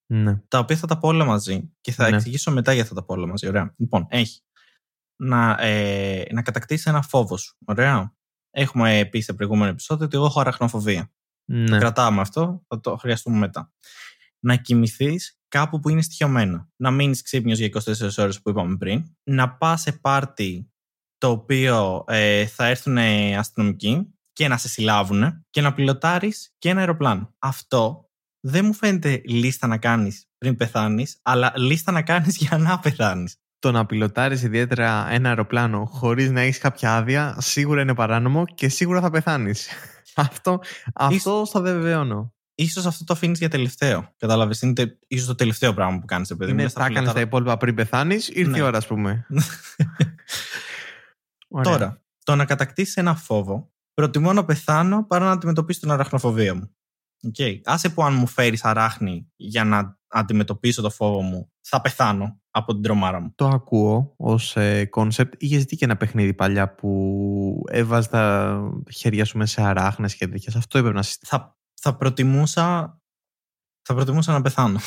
Ναι. 0.06 0.42
Τα 0.48 0.60
οποία 0.60 0.78
θα 0.78 0.88
τα 0.88 0.98
πω 0.98 1.08
όλα 1.08 1.26
μαζί 1.26 1.74
και 1.82 1.92
θα 1.92 2.10
ναι. 2.10 2.16
εξηγήσω 2.16 2.52
μετά 2.52 2.74
για 2.74 2.86
θα 2.86 2.94
τα 2.94 3.04
πω 3.04 3.14
όλα 3.14 3.28
μαζί. 3.28 3.48
Ωραία. 3.48 3.74
Λοιπόν, 3.78 4.06
έχει 4.10 4.42
να, 5.16 5.58
ε, 5.60 6.26
να 6.32 6.42
κατακτήσεις 6.42 6.86
ένα 6.86 7.02
φόβο 7.02 7.38
σου. 7.38 7.58
Ωραία. 7.66 8.16
Έχουμε 8.52 9.08
πει 9.12 9.20
σε 9.20 9.34
προηγούμενο 9.34 9.70
επεισόδιο 9.70 10.06
ότι 10.06 10.16
εγώ 10.16 10.26
έχω 10.26 10.40
αραχνοφοβία. 10.40 11.12
Ναι. 11.46 11.66
Το 11.66 11.78
κρατάμε 11.78 12.22
αυτό, 12.22 12.64
θα 12.68 12.80
το 12.80 12.98
χρειαστούμε 12.98 13.38
μετά. 13.38 13.74
Να 14.40 14.56
κοιμηθείς 14.56 15.40
κάπου 15.48 15.80
που 15.80 15.90
είναι 15.90 16.02
στοιχειωμένο. 16.02 16.70
Να 16.76 16.92
μείνεις 16.92 17.22
ξύπνιος 17.22 17.58
για 17.58 17.68
24 17.68 18.18
ώρες 18.18 18.42
που 18.42 18.50
είπαμε 18.50 18.78
πριν. 18.78 19.16
Να 19.24 19.56
πας 19.56 19.82
σε 19.82 19.92
πάρτι 19.92 20.72
το 21.18 21.30
οποίο 21.30 22.04
ε, 22.08 22.46
θα 22.46 22.66
έρθουν 22.66 22.98
αστυνομικοί 23.38 24.14
και 24.34 24.48
να 24.48 24.58
σε 24.58 24.70
συλλάβουν 24.70 25.46
και 25.50 25.62
να 25.62 25.74
πιλωτάρεις 25.74 26.54
και 26.58 26.70
ένα 26.70 26.80
αεροπλάνο. 26.80 27.34
Αυτό 27.40 28.10
δεν 28.40 28.66
μου 28.66 28.74
φαίνεται 28.74 29.22
λίστα 29.25 29.68
να 29.68 29.78
κάνεις 29.78 30.28
πριν 30.38 30.56
πεθάνεις, 30.56 31.20
αλλά 31.22 31.54
λίστα 31.56 31.92
να 31.92 32.02
κάνεις 32.02 32.38
για 32.48 32.58
να 32.58 32.80
πεθάνεις. 32.80 33.38
Το 33.60 33.72
να 33.72 33.86
πιλωτάρεις 33.86 34.44
ιδιαίτερα 34.44 35.10
ένα 35.10 35.30
αεροπλάνο 35.30 35.86
χωρίς 35.86 36.32
να 36.32 36.42
έχεις 36.42 36.58
κάποια 36.58 36.96
άδεια 36.96 37.36
σίγουρα 37.40 37.82
είναι 37.82 37.96
παράνομο 37.96 38.46
και 38.46 38.70
σίγουρα 38.70 39.02
θα 39.02 39.10
πεθάνεις. 39.10 39.70
αυτό 40.16 40.60
αυτό 40.94 41.44
το 41.52 41.62
βεβαιώνω. 41.62 42.34
Ίσως 42.56 42.86
αυτό 42.86 43.04
το 43.04 43.13
αφήνεις 43.13 43.40
για 43.40 43.50
τελευταίο. 43.50 44.13
Κατάλαβες. 44.18 44.62
Είναι 44.62 44.98
ίσως 45.08 45.28
το 45.28 45.36
τελευταίο 45.36 45.74
πράγμα 45.74 46.00
που 46.00 46.06
κάνεις, 46.06 46.36
παιδί 46.36 46.54
μου. 46.54 46.70
θα 46.70 46.86
έκανες 46.86 47.13
τα 47.13 47.20
υπόλοιπα 47.20 47.58
πριν 47.58 47.75
πεθάνεις, 47.75 48.28
ήρθε 48.28 48.52
ναι. 48.52 48.58
η 48.58 48.62
ώρα, 48.62 48.78
ας 48.78 48.88
πούμε. 48.88 49.25
Τώρα, 51.63 52.02
το 52.24 52.36
να 52.36 52.46
κατακτήσεις 52.46 52.96
ένα 52.96 53.16
φόβο 53.16 53.73
προτιμώ 53.94 54.34
να 54.34 54.46
πεθάνω 54.46 55.06
παρά 55.08 55.26
να 55.26 55.32
αντιμετωπίσω 55.32 55.80
την 55.80 55.92
αραχνοφοβία 55.92 56.56
μου. 56.56 56.76
Okay. 57.32 57.60
Άσε 57.64 57.90
που 57.90 58.04
αν 58.04 58.14
μου 58.14 58.28
φέρεις 58.28 58.64
αράχνη 58.64 59.32
για 59.36 59.64
να 59.64 59.98
αντιμετωπίσω 60.08 60.82
το 60.82 60.90
φόβο 60.90 61.22
μου, 61.22 61.52
θα 61.62 61.82
πεθάνω 61.82 62.42
από 62.52 62.74
την 62.74 62.82
τρομάρα 62.82 63.20
μου. 63.20 63.32
Το 63.36 63.48
ακούω 63.48 64.14
ως 64.18 64.58
concept. 64.90 65.34
Είχε 65.38 65.58
δει 65.58 65.76
και 65.76 65.86
ένα 65.86 65.98
παιχνίδι 65.98 66.34
παλιά 66.34 66.76
που 66.76 67.64
έβαζε 67.70 68.10
τα 68.10 68.58
χέρια 68.92 69.26
σου 69.26 69.38
μέσα 69.38 69.62
σε 69.62 69.68
αράχνες 69.68 70.16
και 70.16 70.28
τέτοια. 70.28 70.54
Αυτό 70.58 70.78
έπρεπε 70.78 70.96
να 70.96 71.04
συστήσει. 71.04 71.32
Θα, 71.36 71.58
θα 71.82 71.96
προτιμούσα. 71.96 72.98
Θα 73.82 73.94
προτιμούσα 73.94 74.32
να 74.32 74.42
πεθάνω. 74.42 74.80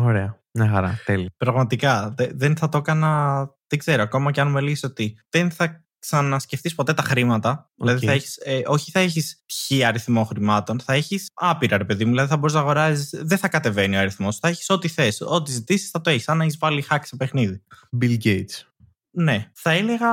Ωραία. 0.00 0.42
Μια 0.52 0.68
χαρά. 0.68 0.98
Τέλει. 1.06 1.30
Πραγματικά. 1.36 2.14
δεν 2.16 2.56
θα 2.56 2.68
το 2.68 2.78
έκανα. 2.78 3.40
Δεν 3.66 3.78
ξέρω. 3.78 4.02
Ακόμα 4.02 4.30
και 4.30 4.40
αν 4.40 4.50
με 4.50 4.60
λύσει 4.60 4.86
ότι 4.86 5.18
δεν 5.28 5.50
θα 5.50 5.84
ξανασκεφτείς 6.00 6.74
ποτέ 6.74 6.94
τα 6.94 7.02
χρήματα. 7.02 7.70
Okay. 7.70 7.74
Δηλαδή, 7.76 8.06
θα 8.06 8.12
έχεις, 8.12 8.36
ε, 8.36 8.60
όχι 8.66 8.90
θα 8.90 9.00
έχεις 9.00 9.44
χι 9.46 9.84
αριθμό 9.84 10.24
χρημάτων, 10.24 10.80
θα 10.80 10.92
έχεις 10.92 11.26
άπειρα, 11.34 11.76
ρε 11.76 11.84
παιδί 11.84 12.04
μου. 12.04 12.10
Δηλαδή, 12.10 12.28
θα 12.28 12.36
μπορείς 12.36 12.54
να 12.54 12.60
αγοράζεις, 12.60 13.10
δεν 13.22 13.38
θα 13.38 13.48
κατεβαίνει 13.48 13.96
ο 13.96 13.98
αριθμός. 13.98 14.38
Θα 14.38 14.48
έχεις 14.48 14.70
ό,τι 14.70 14.88
θες. 14.88 15.20
Ό,τι 15.20 15.50
ζητήσεις 15.50 15.90
θα 15.90 16.00
το 16.00 16.10
έχεις. 16.10 16.28
Αν 16.28 16.40
έχεις 16.40 16.56
βάλει 16.58 16.84
hack 16.90 17.00
σε 17.02 17.16
παιχνίδι. 17.16 17.62
Bill 18.00 18.16
Gates. 18.24 18.64
Ναι. 19.10 19.50
Θα 19.54 19.70
έλεγα 19.70 20.08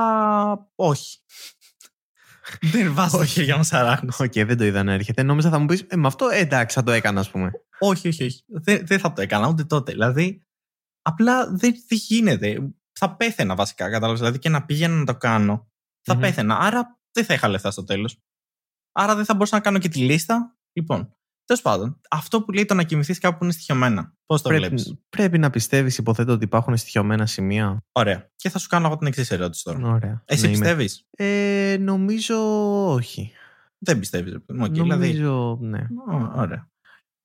όχι. 0.74 1.18
δεν 2.72 2.94
βάζω 2.94 3.18
τα 3.18 3.26
χέρια 3.26 3.56
μου 3.56 3.64
σαν 3.64 4.14
Οκ, 4.18 4.32
δεν 4.32 4.56
το 4.56 4.64
είδα 4.64 4.82
να 4.82 4.92
έρχεται. 4.92 5.22
Νόμιζα 5.22 5.50
θα 5.50 5.58
μου 5.58 5.66
πεις, 5.66 5.84
ε, 5.88 5.96
με 5.96 6.06
αυτό 6.06 6.28
ε, 6.28 6.38
εντάξει, 6.38 6.76
θα 6.76 6.82
το 6.82 6.92
έκανα, 6.92 7.20
ας 7.20 7.30
πούμε. 7.30 7.50
όχι, 7.78 8.08
όχι, 8.08 8.24
όχι. 8.24 8.44
Δεν, 8.46 8.86
δεν 8.86 8.98
θα 8.98 9.12
το 9.12 9.22
έκανα 9.22 9.48
ούτε 9.48 9.64
τότε. 9.64 9.92
Δηλαδή, 9.92 10.42
απλά 11.02 11.46
δεν, 11.46 11.74
δεν 11.88 11.98
γίνεται. 11.98 12.72
Θα 12.92 13.16
πέθαινα 13.16 13.54
βασικά, 13.54 13.90
κατάλαβες. 13.90 14.18
Δηλαδή 14.18 14.38
και 14.38 14.48
να 14.48 14.64
πήγαινα 14.64 14.94
να 14.94 15.04
το 15.04 15.16
κάνω 15.16 15.68
θα 16.08 16.16
μμ 16.16 16.20
πέθαινα. 16.20 16.58
Άρα 16.58 16.98
δεν 17.12 17.24
θα 17.24 17.34
είχα 17.34 17.48
λεφτά 17.48 17.70
στο 17.70 17.84
τέλος. 17.84 18.18
Άρα 18.92 19.14
δεν 19.14 19.24
θα 19.24 19.34
μπορούσα 19.34 19.56
να 19.56 19.62
κάνω 19.62 19.78
και 19.78 19.88
τη 19.88 19.98
λίστα. 19.98 20.56
Λοιπόν, 20.72 21.16
τέλος 21.44 21.62
πάντων, 21.62 22.00
αυτό 22.10 22.42
που 22.42 22.52
λέει 22.52 22.64
το 22.64 22.74
να 22.74 22.82
κοιμηθείς 22.82 23.18
κάπου 23.18 23.44
είναι 23.44 23.52
στοιχειωμένα. 23.52 24.12
Πώς 24.26 24.42
το 24.42 24.48
βλέπεις; 24.48 24.94
Πρέπει 25.08 25.38
να 25.38 25.50
πιστεύεις, 25.50 25.98
υποθέτω, 25.98 26.32
ότι 26.32 26.44
υπάρχουν 26.44 26.76
στοιχειωμένα 26.76 27.26
σημεία. 27.26 27.84
Ωραία. 27.92 28.30
Και 28.36 28.48
θα 28.48 28.58
σου 28.58 28.68
κάνω 28.68 28.86
εγώ 28.86 28.96
την 28.96 29.06
εξής 29.06 29.30
ερώτηση 29.30 29.64
τώρα. 29.64 29.88
Ωραία. 29.88 30.22
Εσύ 30.24 30.42
ναι, 30.42 30.50
πιστεύεις; 30.50 31.06
Ε, 31.10 31.76
νομίζω 31.80 32.36
όχι. 32.92 33.32
Δεν 33.78 33.98
πιστεύεις. 33.98 34.34
Okay, 34.34 34.42
νομίζω 34.46 34.82
δηλαδή... 34.82 35.12
ναι. 35.60 35.86
ωραία. 36.34 36.68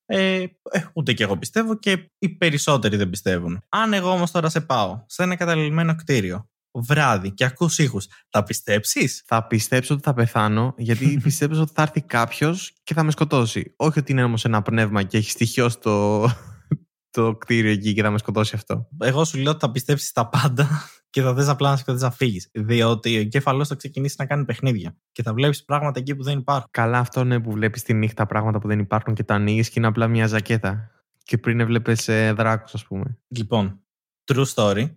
Ε, 0.05 0.41
ε, 0.41 0.85
ούτε 0.93 1.13
και 1.13 1.23
εγώ 1.23 1.37
πιστεύω 1.37 1.75
και 1.75 2.11
οι 2.17 2.29
περισσότεροι 2.29 2.97
δεν 2.97 3.09
πιστεύουν. 3.09 3.63
Αν 3.69 3.93
εγώ 3.93 4.11
όμως 4.11 4.31
τώρα 4.31 4.49
σε 4.49 4.61
πάω 4.61 5.03
σε 5.05 5.23
ένα 5.23 5.35
καταλημμένο 5.35 5.95
κτίριο 5.95 6.49
βράδυ 6.73 7.31
και 7.31 7.45
ακούς 7.45 7.77
ήχους, 7.77 8.07
θα 8.29 8.43
πιστέψεις; 8.43 9.23
Θα 9.25 9.47
πιστέψω 9.47 9.93
ότι 9.93 10.03
θα 10.03 10.13
πεθάνω, 10.13 10.73
γιατί 10.77 11.17
πιστεύω 11.23 11.61
ότι 11.61 11.71
θα 11.75 11.81
έρθει 11.81 12.01
κάποιος 12.01 12.73
και 12.83 12.93
θα 12.93 13.03
με 13.03 13.11
σκοτώσει. 13.11 13.73
Όχι 13.75 13.99
ότι 13.99 14.11
είναι 14.11 14.23
όμως 14.23 14.45
ένα 14.45 14.61
πνεύμα 14.61 15.03
και 15.03 15.17
έχει 15.17 15.29
στοιχείο 15.29 15.69
στο 15.69 16.25
το 17.13 17.35
κτίριο 17.35 17.71
εκεί 17.71 17.93
και 17.93 18.01
θα 18.01 18.11
με 18.11 18.17
σκοτώσει 18.17 18.55
αυτό. 18.55 18.87
Εγώ 18.99 19.25
σου 19.25 19.37
λέω 19.37 19.51
ότι 19.51 19.59
θα 19.59 19.71
πιστέψεις 19.71 20.11
τα 20.11 20.29
πάντα 20.29 20.67
και 21.09 21.21
θα 21.21 21.35
θες 21.35 21.47
απλά 21.47 21.69
να 21.69 21.77
σκοτώσεις 21.77 22.03
να 22.03 22.11
φύγεις. 22.11 22.49
Διότι 22.53 23.17
ο 23.17 23.19
εγκέφαλός 23.19 23.67
θα 23.67 23.75
ξεκινήσει 23.75 24.15
να 24.17 24.25
κάνει 24.25 24.45
παιχνίδια 24.45 24.97
και 25.11 25.23
θα 25.23 25.33
βλέπεις 25.33 25.63
πράγματα 25.63 25.99
εκεί 25.99 26.15
που 26.15 26.23
δεν 26.23 26.37
υπάρχουν. 26.37 26.67
Καλά, 26.71 26.97
αυτό 26.97 27.21
είναι 27.21 27.39
που 27.39 27.51
βλέπεις 27.51 27.83
τη 27.83 27.93
νύχτα 27.93 28.25
πράγματα 28.25 28.59
που 28.59 28.67
δεν 28.67 28.79
υπάρχουν 28.79 29.13
και 29.13 29.23
τα 29.23 29.35
ανοίγεις 29.35 29.67
και 29.67 29.73
είναι 29.77 29.87
απλά 29.87 30.07
μια 30.07 30.27
ζακέτα. 30.27 30.91
Και 31.23 31.37
πριν 31.37 31.59
έβλεπες 31.59 32.07
ε, 32.07 32.33
δράκους, 32.33 32.73
ας 32.73 32.85
πούμε. 32.85 33.19
Λοιπόν, 33.27 33.81
true 34.31 34.45
story. 34.45 34.95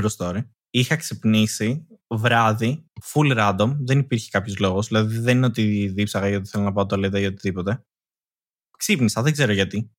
True 0.00 0.08
story 0.16 0.40
είχα 0.78 0.96
ξυπνήσει 0.96 1.86
βράδυ, 2.08 2.90
full 3.02 3.38
random, 3.38 3.76
δεν 3.78 3.98
υπήρχε 3.98 4.30
κάποιος 4.30 4.58
λόγος. 4.58 4.86
Δηλαδή 4.86 5.18
δεν 5.18 5.36
είναι 5.36 5.46
ότι 5.46 5.88
δίψαγα 5.88 6.28
γιατί 6.28 6.48
θέλω 6.48 6.64
να 6.64 6.72
πάω 6.72 6.86
το 6.86 6.96
లేదా 6.96 7.20
ή 7.20 7.26
οτιδήποτε. 7.26 7.84
Ξύπνησα, 8.78 9.22
δεν 9.22 9.32
ξέρω 9.32 9.52
γιατί. 9.52 9.90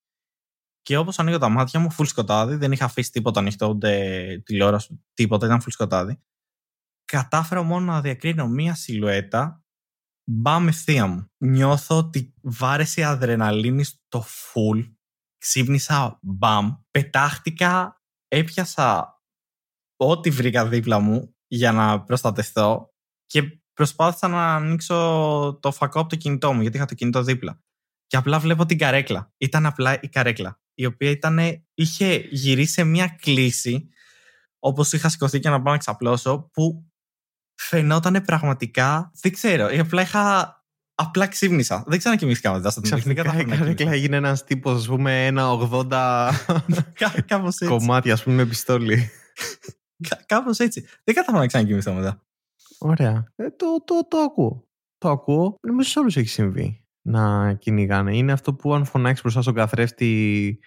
Και 0.82 0.98
όπως 0.98 1.20
ανοίγω 1.20 1.38
τα 1.38 1.50
μάτια 1.50 1.80
μου, 1.80 1.96
full 1.98 2.08
σκοτάδι, 2.08 2.56
δεν 2.56 2.72
είχα 2.72 2.86
αφήσει 2.86 3.12
τίποτα 3.12 3.40
ανοιχτό, 3.40 3.68
ούτε 3.68 4.42
τηλεόραση, 4.46 5.04
τίποτα, 5.14 5.46
ήταν 5.46 5.62
full 5.62 5.72
σκοτάδι. 5.72 6.22
Κατάφερα 7.06 7.62
μόνο 7.62 7.86
να 7.86 8.02
διακρίνω 8.02 8.48
μία 8.48 8.76
σιλουέτα 8.76 9.68
Μπαμ 10.30 10.68
ευθεία 10.68 11.08
μου. 11.08 11.32
Νιώθω 11.38 11.98
ότι 11.98 12.34
βάρεσε 12.42 13.02
η 13.02 13.04
αδρεναλίνη 13.04 13.84
στο 13.84 14.24
full. 14.24 14.94
Ξύπνησα 15.38 16.20
μπαμ. 16.22 16.76
Πετάχτηκα. 16.92 18.02
Έπιασα 18.28 19.17
ό,τι 19.98 20.30
βρήκα 20.30 20.68
δίπλα 20.68 21.00
μου 21.00 21.36
για 21.48 21.72
να 21.72 22.02
προστατευτώ 22.02 22.94
και 23.26 23.42
προσπάθησα 23.74 24.28
να 24.28 24.56
ανοίξω 24.56 25.60
το 25.62 25.72
φακό 25.72 26.00
από 26.00 26.10
το 26.10 26.16
κινητό 26.16 26.54
μου 26.54 26.62
γιατί 26.62 26.78
είχα 26.78 26.86
το 26.86 26.94
κινητό 26.94 27.24
δίπλα. 27.24 27.62
Και 28.08 28.18
απλά 28.18 28.40
βλέπω 28.40 28.66
την 28.66 28.78
καρέκλα. 28.78 29.34
Ήταν 29.38 29.66
απλά 29.66 30.00
η 30.02 30.08
καρέκλα. 30.08 30.60
Η 30.74 30.86
οποία 30.86 31.10
ήταν, 31.10 31.40
είχε 31.74 32.28
γυρίσει 32.30 32.74
σε 32.74 32.84
μια 32.84 33.18
κλίση 33.22 33.90
όπως 34.60 34.94
είχα 34.94 35.10
σηκωθεί 35.10 35.40
και 35.40 35.50
να 35.50 35.62
πάω 35.62 35.74
να 35.74 35.80
ξαπλώσω 35.80 36.50
που 36.54 36.92
φαινόταν 37.56 38.24
πραγματικά. 38.26 39.12
Δεν 39.22 39.32
ξέρω. 39.32 39.68
Απλά 39.80 40.02
είχα. 40.02 40.56
Απλά 41.00 41.28
ξύπνησα. 41.28 41.84
Δεν 41.88 42.00
ξανακοιμήθηκα 42.00 42.54
μετά 42.54 42.70
στο 42.70 42.82
Ξαφνικά 42.82 43.40
η 43.40 43.46
καρέκλα 43.46 43.92
έγινε 43.92 44.16
ένας 44.16 44.44
τύπος, 44.44 44.78
ας 44.78 44.88
πούμε, 44.88 45.26
ένα 45.26 45.48
80 45.50 46.32
Κάπως 47.26 47.54
έτσι. 47.54 47.66
κομμάτια, 47.66 48.14
ας 48.14 48.24
πούμε, 48.24 48.36
με 48.36 48.46
πιστόλι. 48.46 49.10
Κάπως 50.26 50.60
έτσι. 50.60 50.86
Δεν 51.04 51.16
κατάφερα 51.16 51.38
να 51.40 51.48
ξανακοιμηθώ 51.48 51.94
μετά. 51.94 52.22
Ωραία. 52.78 53.32
Ε, 53.36 53.50
το, 53.50 53.84
το, 53.86 54.08
το 54.08 54.18
ακούω. 54.18 54.68
Το 54.98 55.10
ακούω. 55.10 55.56
Νομίζω 55.68 55.90
σε 55.90 56.00
όλους 56.00 56.18
έχει 56.18 56.28
συμβεί 56.28 56.86
να 57.02 57.54
κυνηγάνε. 57.54 58.18
Είναι 58.18 58.32
αυτό 58.32 58.54
που 58.54 58.74
αν 58.74 58.86
φωνάξεις 58.86 59.22
μπροστά 59.22 59.42
στον 59.42 59.54
καθρέφτη 59.54 60.60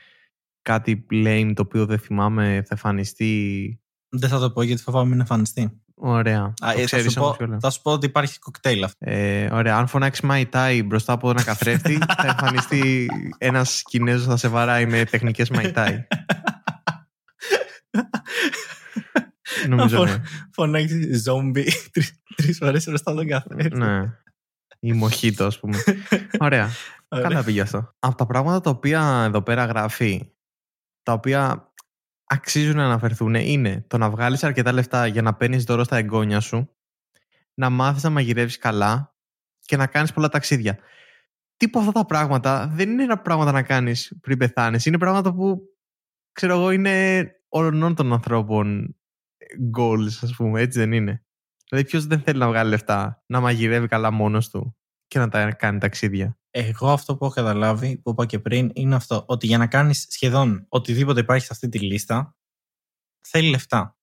κάτι 0.62 1.06
lame 1.10 1.52
το 1.54 1.62
οποίο 1.62 1.86
δεν 1.86 1.98
θυμάμαι 1.98 2.62
θα 2.62 2.68
εμφανιστεί. 2.70 3.80
Δεν 4.08 4.28
θα 4.28 4.38
το 4.38 4.50
πω 4.50 4.62
γιατί 4.62 4.82
φοβάμαι 4.82 5.08
μην 5.08 5.20
εμφανιστεί. 5.20 5.80
Ωραία. 5.94 6.42
Α, 6.42 6.54
το 6.58 6.66
ε, 6.68 6.74
θα, 6.74 6.84
ξέρεις 6.84 7.12
σου 7.12 7.20
όμως 7.20 7.36
πω, 7.36 7.44
κιόλας. 7.44 7.60
θα 7.62 7.70
σου 7.70 7.82
πω 7.82 7.92
ότι 7.92 8.06
υπάρχει 8.06 8.38
κοκτέιλ 8.38 8.84
αυτό. 8.84 8.96
Ε, 8.98 9.48
ωραία. 9.52 9.76
Αν 9.76 9.86
φωνάξεις 9.86 10.24
My 10.28 10.44
Tai 10.52 10.82
μπροστά 10.84 11.12
από 11.12 11.30
ένα 11.30 11.44
καθρέφτη, 11.44 11.98
θα 12.16 12.26
εμφανιστεί 12.28 13.08
ένας 13.38 13.82
Κινέζος 13.82 14.26
θα 14.26 14.36
σε 14.36 14.48
βαράει 14.48 14.86
με 14.86 15.04
τεχνικές 15.04 15.50
My 15.54 15.72
Tai. 15.74 15.98
Νομίζω 19.76 20.04
ναι. 20.04 20.22
Φωνάξει 20.52 21.14
ζόμπι 21.14 21.64
τρεις 22.36 22.58
φορές 22.58 22.84
μπροστά 22.84 23.14
τον 23.14 23.26
καθρέφτη. 23.26 23.76
ναι. 23.76 24.12
Ή 24.82 24.92
μοχίτο, 24.92 25.44
ας 25.44 25.60
πούμε. 25.60 25.76
Ωραία. 26.38 26.68
Ωραία. 27.08 27.28
Καλά 27.28 27.44
πήγε 27.44 27.60
αυτό. 27.60 27.94
Από 27.98 28.16
τα 28.16 28.26
πράγματα 28.26 28.60
τα 28.60 28.70
οποία 28.70 29.22
εδώ 29.26 29.42
πέρα 29.42 29.64
γράφει, 29.64 30.32
τα 31.02 31.12
οποία 31.12 31.72
αξίζουν 32.24 32.76
να 32.76 32.84
αναφερθούν, 32.84 33.34
είναι 33.34 33.84
το 33.86 33.98
να 33.98 34.10
βγάλεις 34.10 34.44
αρκετά 34.44 34.72
λεφτά 34.72 35.06
για 35.06 35.22
να 35.22 35.34
παίρνεις 35.34 35.64
δώρο 35.64 35.84
στα 35.84 35.96
εγγόνια 35.96 36.40
σου, 36.40 36.70
να 37.54 37.70
μάθεις 37.70 38.02
να 38.02 38.10
μαγειρεύεις 38.10 38.58
καλά 38.58 39.14
και 39.60 39.76
να 39.76 39.86
κάνεις 39.86 40.12
πολλά 40.12 40.28
ταξίδια. 40.28 40.78
Τι 41.56 41.66
από 41.66 41.78
αυτά 41.78 41.92
τα 41.92 42.06
πράγματα 42.06 42.66
δεν 42.72 42.98
είναι 42.98 43.16
πράγματα 43.16 43.52
να 43.52 43.62
κάνεις 43.62 44.18
πριν 44.20 44.38
πεθάνεις. 44.38 44.86
Είναι 44.86 44.98
πράγματα 44.98 45.34
που 45.34 45.60
ξέρω 46.32 46.52
εγώ 46.52 46.70
είναι 46.70 47.26
όλων 47.48 47.94
των 47.94 48.12
ανθρώπων 48.12 48.96
goals, 49.76 50.18
ας 50.22 50.34
πούμε. 50.36 50.60
Έτσι 50.60 50.78
δεν 50.78 50.92
είναι. 50.92 51.24
Δηλαδή, 51.68 51.88
ποιος 51.88 52.06
δεν 52.06 52.20
θέλει 52.20 52.38
να 52.38 52.48
βγάλει 52.48 52.70
λεφτά, 52.70 53.22
να 53.26 53.40
μαγειρεύει 53.40 53.88
καλά 53.88 54.10
μόνος 54.10 54.48
του 54.48 54.76
και 55.06 55.18
να 55.18 55.28
τα 55.28 55.52
κάνει 55.52 55.78
ταξίδια; 55.78 56.38
Εγώ 56.50 56.90
αυτό 56.90 57.16
που 57.16 57.24
έχω 57.24 57.34
καταλάβει, 57.34 57.98
που 57.98 58.10
είπα 58.10 58.26
και 58.26 58.38
πριν, 58.38 58.70
είναι 58.74 58.94
αυτό. 58.94 59.24
Ότι 59.26 59.46
για 59.46 59.58
να 59.58 59.66
κάνεις 59.66 60.06
σχεδόν 60.08 60.66
οτιδήποτε 60.68 61.20
υπάρχει 61.20 61.44
σε 61.44 61.52
αυτή 61.52 61.68
τη 61.68 61.78
λίστα, 61.78 62.36
θέλει 63.20 63.50
λεφτά. 63.50 63.98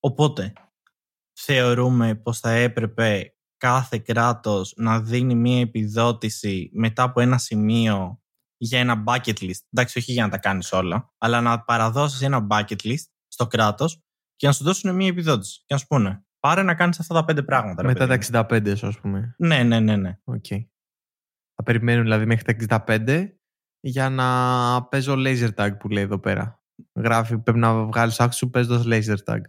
Οπότε, 0.00 0.52
θεωρούμε 1.32 2.14
πως 2.14 2.40
θα 2.40 2.50
έπρεπε 2.50 3.34
κάθε 3.56 3.98
κράτος 3.98 4.72
να 4.76 5.00
δίνει 5.00 5.34
μία 5.34 5.60
επιδότηση 5.60 6.70
μετά 6.72 7.02
από 7.02 7.20
ένα 7.20 7.38
σημείο 7.38 8.22
για 8.56 8.78
ένα 8.78 9.04
bucket 9.06 9.38
list. 9.38 9.60
Εντάξει, 9.72 9.98
όχι 9.98 10.12
για 10.12 10.24
να 10.24 10.30
τα 10.30 10.38
κάνεις 10.38 10.72
όλα, 10.72 11.12
αλλά 11.18 11.40
να 11.40 11.62
παραδώσεις 11.62 12.22
ένα 12.22 12.46
bucket 12.50 12.82
list 12.82 13.04
στο 13.28 13.46
κράτος 13.46 14.02
και 14.40 14.46
να 14.46 14.52
σου 14.52 14.64
δώσουν 14.64 14.94
μία 14.94 15.08
επιδότηση. 15.08 15.58
Και 15.58 15.74
να 15.74 15.76
σου 15.78 15.86
πούνε, 15.86 16.24
πάρε 16.40 16.62
να 16.62 16.74
κάνεις 16.74 17.00
αυτά 17.00 17.14
τα 17.14 17.24
πέντε 17.24 17.42
πράγματα. 17.42 17.82
ρε 17.82 17.88
Μετά 17.88 18.06
παιδί 18.06 18.30
τα 18.30 18.38
μου». 18.38 18.46
65, 18.80 18.86
ας 18.86 18.98
πούμε. 19.00 19.34
Ναι, 19.38 19.62
ναι, 19.62 19.80
ναι, 19.80 19.96
ναι. 19.96 20.18
Οκ. 20.24 20.44
Θα 21.54 21.62
περιμένουν 21.64 22.02
δηλαδή 22.02 22.26
μέχρι 22.26 22.66
τα 22.66 22.84
65 22.86 23.26
για 23.80 24.08
να 24.10 24.26
παίζω 24.82 25.14
laser 25.16 25.48
tag 25.54 25.70
που 25.78 25.88
λέει 25.88 26.02
εδώ 26.02 26.18
πέρα. 26.18 26.62
Γράφει, 26.94 27.38
πρέπει 27.38 27.58
να 27.58 27.84
βγάλεις 27.84 28.20
άξιο 28.20 28.46
σου 28.46 28.50
παίζοντας 28.50 28.84
laser 28.86 29.32
tag. 29.32 29.40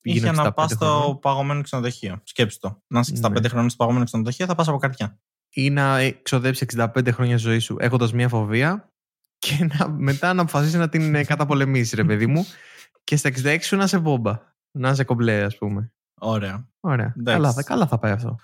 Είχε 0.00 0.18
Γίνω 0.18 0.32
να 0.32 0.48
65 0.48 0.54
πας 0.54 0.70
στο 0.70 0.86
χρονών. 0.86 1.18
παγωμένο 1.18 1.62
ξενοδοχείο. 1.62 2.20
Σκέψτε 2.24 2.68
το. 2.68 2.82
Να 2.86 3.00
είσαι 3.00 3.12
65 3.22 3.40
Ναι. 3.40 3.48
χρόνια 3.48 3.68
στο 3.68 3.76
παγωμένο 3.78 4.04
ξενοδοχείο, 4.04 4.46
θα 4.46 4.54
πας 4.54 4.68
από 4.68 4.78
καρδιά. 4.78 5.18
Ή 5.48 5.70
να 5.70 5.98
εξοδέψει 5.98 6.66
65 6.76 7.12
χρόνια 7.12 7.36
ζωή 7.36 7.58
σου 7.58 7.76
έχοντας 7.80 8.12
μία 8.12 8.28
φοβία 8.28 8.92
και 9.38 9.68
να, 9.78 9.88
μετά 9.88 10.32
να 10.34 10.42
αποφασίσει 10.42 10.76
να 10.76 10.88
την 10.88 11.14
ε, 11.14 11.24
καταπολεμήσει, 11.24 11.96
ρε 11.96 12.04
παιδί 12.04 12.26
μου. 12.26 12.46
Και 13.06 13.16
στα 13.16 13.30
66 13.30 13.58
σου 13.60 13.76
να 13.76 13.84
είσαι 13.84 13.98
βόμπα. 13.98 14.40
Να 14.78 14.90
είσαι 14.90 15.04
κομπλέ, 15.04 15.42
ας 15.42 15.58
πούμε. 15.58 15.92
Ωραία. 16.20 16.68
Ωραία. 16.80 17.14
Εντάξει. 17.18 17.40
Καλά, 17.40 17.52
θα, 17.52 17.62
καλά 17.62 17.86
θα 17.86 17.98
πάει 17.98 18.12
αυτό. 18.12 18.38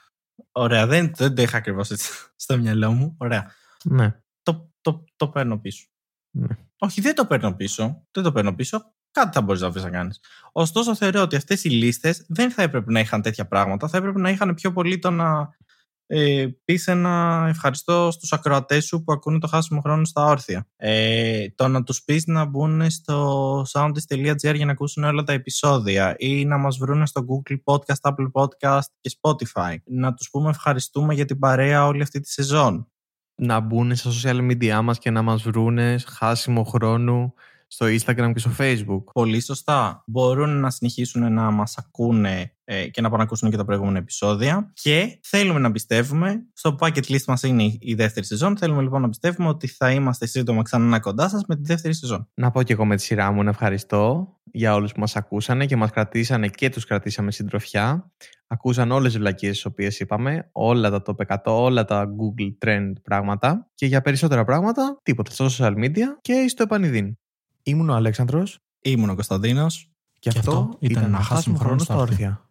Ωραία. 0.53 0.87
Δεν, 0.87 1.13
δεν 1.17 1.35
το 1.35 1.43
είχα 1.43 1.57
ακριβώς 1.57 1.91
έτσι 1.91 2.11
στο 2.43 2.59
μυαλό 2.59 2.93
μου. 2.93 3.17
Ωραία. 3.19 3.53
Ναι. 3.85 4.21
Το, 4.43 4.71
το, 4.81 5.05
το 5.17 5.29
παίρνω 5.29 5.59
πίσω. 5.59 5.87
Ναι. 6.31 6.57
Όχι, 6.79 7.01
δεν 7.01 7.15
το 7.15 7.27
παίρνω 7.27 7.55
πίσω. 7.55 8.07
Δεν 8.11 8.23
το 8.23 8.33
παίρνω 8.33 8.55
πίσω. 8.55 8.95
Κάτι 9.11 9.31
θα 9.33 9.43
μπορείς 9.43 9.61
να 9.61 9.71
βρεις 9.71 9.85
να 9.85 9.91
κάνεις. 9.91 10.21
Ωστόσο, 10.53 10.95
θεωρώ 10.95 11.21
ότι 11.21 11.37
αυτές 11.37 11.65
οι 11.65 11.69
λίστες 11.69 12.25
δεν 12.29 12.51
θα 12.51 12.63
έπρεπε 12.63 12.93
να 12.93 13.01
είχαν 13.01 13.23
τέτοια 13.23 13.47
πράγματα. 13.47 13.89
Θα 13.89 13.97
έπρεπε 13.97 14.21
να 14.21 14.31
είχαν 14.31 14.55
πιο 14.55 14.73
πολύ 14.73 14.99
το 14.99 15.11
να 15.11 15.57
ε, 16.07 16.47
πεις 16.65 16.87
ένα 16.87 17.45
ευχαριστώ 17.49 18.11
στους 18.11 18.33
ακροατές 18.33 18.85
σου 18.85 19.05
που 19.05 19.13
ακούνε 19.13 19.39
το 19.39 19.47
χάσιμο 19.47 19.81
χρόνο 19.81 20.05
στα 20.05 20.25
όρθια. 20.25 20.69
Ε, 20.77 21.49
το 21.55 21.69
να 21.69 21.83
τους 21.83 22.03
πεις 22.05 22.27
να 22.27 22.45
μπουν 22.45 22.91
στο 22.91 23.61
soundist.gr 23.73 24.55
για 24.55 24.67
να 24.67 24.73
ακούσουν 24.73 25.05
όλα 25.05 25.23
τα 25.23 25.33
επεισόδια 25.33 26.15
ή 26.19 26.45
να 26.45 26.59
μας 26.59 26.79
βρουν 26.79 27.07
στο 27.07 27.25
Google 27.29 27.57
Podcast, 27.65 28.11
Apple 28.11 28.31
Podcast 28.33 28.87
και 29.01 29.17
Spotify. 29.21 29.77
Να 29.85 30.15
τους 30.15 30.31
πούμε 30.31 30.51
ευχαριστούμε 30.51 31.15
για 31.15 31.25
την 31.25 31.39
παρέα 31.39 31.87
όλη 31.87 32.03
αυτή 32.03 32.21
τη 32.21 32.31
σεζόν. 32.31 32.87
Να 33.35 33.61
μπουν 33.61 33.95
στα 33.95 34.11
social 34.11 34.51
media 34.51 34.81
μας 34.83 34.99
και 34.99 35.11
να 35.11 35.23
μας 35.23 35.43
βρούνε 35.43 35.99
χάσιμο 36.07 36.65
χρόνου 36.65 37.35
στο 37.75 37.87
Instagram 37.87 38.31
και 38.33 38.39
στο 38.39 38.51
Facebook. 38.59 39.05
Πολύ 39.13 39.41
σωστά. 39.41 40.03
Μπορούν 40.07 40.61
να 40.61 40.71
συνεχίσουν 40.71 41.33
να 41.33 41.51
μας 41.51 41.79
ακούνε 41.79 42.55
ε, 42.65 42.89
και 42.89 43.01
να 43.01 43.07
πάνε 43.09 43.17
να 43.19 43.23
ακούσουν 43.25 43.51
και 43.51 43.57
τα 43.57 43.65
προηγούμενα 43.65 43.99
επεισόδια. 43.99 44.71
Και 44.83 45.19
θέλουμε 45.23 45.59
να 45.59 45.71
πιστεύουμε, 45.73 46.47
στο 46.53 46.77
bucket 46.81 47.05
list 47.05 47.25
μας 47.27 47.43
είναι 47.43 47.63
η- 47.63 47.79
η 47.81 47.95
δεύτερη 47.95 48.27
σεζόν, 48.27 48.57
θέλουμε 48.57 48.83
λοιπόν 48.83 49.01
να 49.01 49.09
πιστεύουμε 49.09 49.49
ότι 49.49 49.67
θα 49.67 49.93
είμαστε 49.93 50.27
σύντομα 50.27 50.63
ξανά 50.63 51.01
κοντά 51.01 51.29
σας 51.29 51.43
με 51.49 51.57
τη 51.57 51.63
δεύτερη 51.65 51.95
σεζόν. 51.95 52.29
Να 52.35 52.51
πω 52.51 52.63
και 52.63 52.73
εγώ 52.73 52.85
με 52.85 52.97
τη 52.97 53.03
σειρά 53.03 53.33
μου 53.33 53.43
να 53.43 53.51
ευχαριστώ 53.51 54.37
για 54.53 54.75
όλους 54.75 54.93
που 54.93 55.01
μας 55.01 55.17
ακούσανε 55.17 55.67
και 55.67 55.77
μας 55.77 55.91
κρατήσανε 55.91 56.49
και 56.49 56.69
τους 56.69 56.85
κρατήσαμε 56.85 57.31
συντροφιά. 57.33 58.13
Ακούσαν 58.47 58.91
όλες 58.91 59.11
τις 59.13 59.21
βλακίες 59.21 59.53
τις 59.53 59.65
οποίες 59.65 60.01
είπαμε, 60.01 60.49
όλα 60.53 60.91
τα 60.91 61.03
top 61.07 61.27
100, 61.27 61.37
όλα 61.45 61.85
τα 61.85 62.07
Google 62.07 62.67
Trend 62.67 62.93
πράγματα 63.03 63.71
και 63.75 63.87
για 63.87 64.01
περισσότερα 64.01 64.45
πράγματα, 64.45 64.99
τίποτα 65.03 65.31
στο 65.31 65.47
social 65.59 65.73
media 65.85 66.07
και 66.21 66.45
στο 66.49 66.63
επανειδήν. 66.63 67.17
Ήμουν 67.63 67.89
ο 67.91 67.95
Αλέξανδρος 67.95 68.59
Ήμουν 68.83 69.11
ο 69.11 69.15
Κωνσταντίνος. 69.15 69.91
και, 70.19 70.29
αυτό 70.29 70.77
ήταν 70.79 71.11
να 71.11 71.19
χάσουμε 71.23 71.59
χρόνο 71.59 71.79
στα 71.79 71.97
όρθια. 71.97 72.47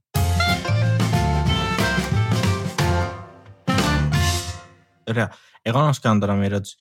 Ωραία. 5.07 5.31
Εγώ 5.61 5.81
να 5.81 5.93
σου 5.93 6.01
κάνω 6.01 6.19
τώρα 6.19 6.33
μια 6.33 6.45
ερώτηση. 6.45 6.75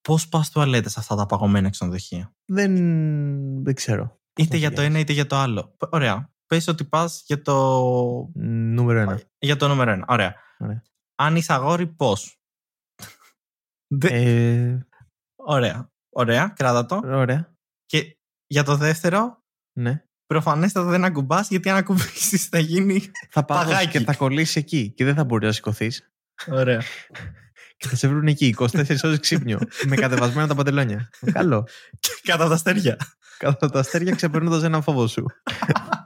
Πώς 0.00 0.28
πας 0.28 0.50
τουαλέτα 0.50 0.88
σε 0.88 1.00
αυτά 1.00 1.14
τα 1.14 1.26
παγωμένα 1.26 1.70
ξενοδοχεία; 1.70 2.34
Δεν, 2.44 2.72
δεν 3.64 3.74
ξέρω. 3.74 4.18
Είτε 4.36 4.48
Όχι, 4.50 4.58
για 4.58 4.68
το 4.68 4.74
Γιάννη. 4.80 4.90
ένα 4.94 4.98
είτε 4.98 5.12
για 5.12 5.26
το 5.26 5.36
άλλο. 5.36 5.74
Π- 5.76 5.94
Ωραία. 5.94 6.30
Πες 6.46 6.68
ότι 6.68 6.84
πας 6.84 7.22
για 7.26 7.42
το, 7.42 7.54
Νούμερο 8.34 8.98
ένα. 8.98 9.20
για 9.38 9.56
το 9.56 9.68
νούμερο 9.68 9.90
ένα. 9.90 10.04
Ωραία. 10.08 10.34
Ωραία. 10.58 10.82
Αν 11.14 11.36
είσαι 11.36 11.52
αγόρι, 11.52 11.86
πώς; 11.86 12.40
Δε- 13.86 14.08
Ε, 14.08 14.86
Ωραία. 15.36 15.90
Ωραία. 16.08 16.48
Κράτα 16.48 16.86
το. 16.86 17.00
ωραία. 17.16 17.49
Και 18.50 18.56
για 18.56 18.62
το 18.64 18.76
δεύτερο, 18.76 19.42
Ναι. 19.72 20.02
προφανέστατα 20.26 20.90
δεν 20.90 21.04
ακουμπάς 21.04 21.48
γιατί 21.48 21.70
αν 21.70 21.76
ακουμπήσεις 21.76 22.46
θα 22.46 22.58
γίνει. 22.58 23.10
Θα 23.30 23.44
πάω 23.44 23.64
Παγάκι. 23.64 23.88
και 23.88 24.00
θα 24.00 24.14
κολλήσεις 24.14 24.56
εκεί 24.56 24.92
και 24.96 25.04
δεν 25.04 25.14
θα 25.14 25.24
μπορεί 25.24 25.46
να 25.46 25.52
σηκωθείς. 25.52 26.10
Ωραία. 26.46 26.82
Και 27.76 27.88
θα 27.88 27.96
σε 27.96 28.08
βρουν 28.08 28.26
εκεί 28.26 28.46
24 28.58 29.04
ώρες 29.04 29.18
ξύπνιο. 29.20 29.58
με 29.86 29.96
κατεβασμένα 29.96 30.48
τα 30.48 30.54
παντελόνια. 30.54 31.10
Καλό. 31.32 31.68
Κατά 32.22 32.48
τα 32.48 32.54
αστέρια. 32.54 32.96
Κατά 33.38 33.70
τα 33.70 33.78
αστέρια 33.78 34.14
ξεπερνώντας 34.14 34.62
ένα 34.62 34.80
φόβο 34.80 35.06
σου. 35.06 35.24